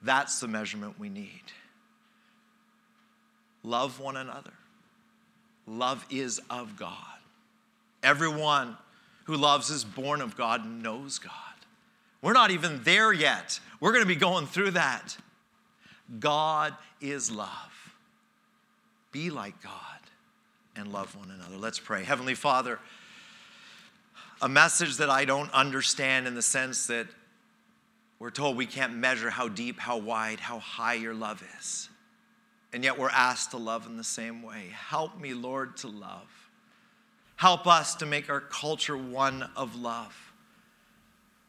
That's 0.00 0.38
the 0.38 0.48
measurement 0.48 0.94
we 0.98 1.08
need. 1.08 1.42
Love 3.64 3.98
one 3.98 4.16
another. 4.16 4.52
Love 5.66 6.06
is 6.08 6.40
of 6.48 6.76
God. 6.76 6.94
Everyone 8.02 8.76
who 9.28 9.36
loves 9.36 9.68
is 9.68 9.84
born 9.84 10.22
of 10.22 10.38
God 10.38 10.64
and 10.64 10.82
knows 10.82 11.18
God. 11.18 11.32
We're 12.22 12.32
not 12.32 12.50
even 12.50 12.82
there 12.82 13.12
yet. 13.12 13.60
We're 13.78 13.92
going 13.92 14.02
to 14.02 14.08
be 14.08 14.16
going 14.16 14.46
through 14.46 14.70
that. 14.70 15.18
God 16.18 16.74
is 17.02 17.30
love. 17.30 17.92
Be 19.12 19.28
like 19.28 19.62
God 19.62 19.72
and 20.76 20.94
love 20.94 21.14
one 21.14 21.30
another. 21.30 21.58
Let's 21.58 21.78
pray. 21.78 22.04
Heavenly 22.04 22.34
Father, 22.34 22.78
a 24.40 24.48
message 24.48 24.96
that 24.96 25.10
I 25.10 25.26
don't 25.26 25.52
understand 25.52 26.26
in 26.26 26.34
the 26.34 26.40
sense 26.40 26.86
that 26.86 27.06
we're 28.18 28.30
told 28.30 28.56
we 28.56 28.64
can't 28.64 28.94
measure 28.94 29.28
how 29.28 29.48
deep, 29.48 29.78
how 29.78 29.98
wide, 29.98 30.40
how 30.40 30.58
high 30.58 30.94
your 30.94 31.12
love 31.12 31.44
is. 31.58 31.90
And 32.72 32.82
yet 32.82 32.98
we're 32.98 33.10
asked 33.10 33.50
to 33.50 33.58
love 33.58 33.84
in 33.84 33.98
the 33.98 34.04
same 34.04 34.42
way. 34.42 34.70
Help 34.72 35.20
me, 35.20 35.34
Lord, 35.34 35.76
to 35.78 35.88
love. 35.88 36.37
Help 37.38 37.68
us 37.68 37.94
to 37.94 38.04
make 38.04 38.28
our 38.28 38.40
culture 38.40 38.96
one 38.96 39.48
of 39.54 39.76
love. 39.76 40.32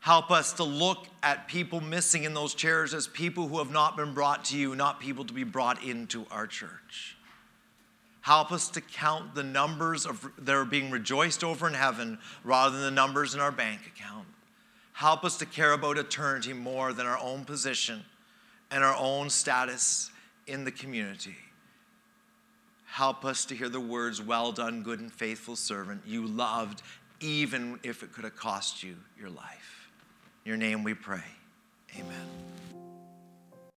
Help 0.02 0.30
us 0.30 0.54
to 0.54 0.64
look 0.64 1.08
at 1.24 1.48
people 1.48 1.82
missing 1.82 2.26
in 2.26 2.36
those 2.36 2.54
chairs 2.54 2.94
as 2.94 3.08
people 3.08 3.48
who 3.48 3.58
have 3.58 3.72
not 3.72 3.98
been 3.98 4.14
brought 4.14 4.46
to 4.46 4.56
you, 4.56 4.76
not 4.76 5.00
people 5.00 5.26
to 5.26 5.34
be 5.34 5.44
brought 5.44 5.84
into 5.84 6.28
our 6.30 6.46
church. 6.46 7.18
Help 8.22 8.52
us 8.52 8.70
to 8.70 8.82
count 8.82 9.34
the 9.34 9.42
numbers 9.42 10.06
of, 10.06 10.30
that 10.38 10.54
are 10.54 10.64
being 10.64 10.92
rejoiced 10.92 11.44
over 11.44 11.68
in 11.68 11.74
heaven 11.74 12.20
rather 12.44 12.76
than 12.76 12.86
the 12.86 12.92
numbers 12.92 13.34
in 13.34 13.40
our 13.40 13.52
bank 13.52 13.82
account. 13.88 14.28
Help 14.94 15.24
us 15.24 15.40
to 15.40 15.46
care 15.48 15.74
about 15.74 15.98
eternity 15.98 16.54
more 16.54 16.94
than 16.94 17.08
our 17.08 17.18
own 17.18 17.46
position 17.46 18.06
and 18.70 18.84
our 18.84 18.96
own 18.96 19.28
status 19.28 20.12
in 20.46 20.66
the 20.66 20.72
community. 20.72 21.36
Help 22.92 23.24
us 23.24 23.46
to 23.46 23.56
hear 23.56 23.70
the 23.70 23.80
words, 23.80 24.22
Well 24.22 24.52
done, 24.52 24.84
good 24.84 25.00
and 25.00 25.12
faithful 25.12 25.56
servant. 25.56 26.02
You 26.06 26.26
loved, 26.26 26.82
even 27.20 27.80
if 27.84 28.04
it 28.04 28.12
could 28.12 28.24
have 28.24 28.36
cost 28.36 28.84
you 28.84 28.96
your 29.18 29.30
life. 29.30 29.90
In 30.44 30.50
your 30.50 30.58
name 30.58 30.84
we 30.84 30.94
pray. 30.94 31.24
Amen. 31.98 32.69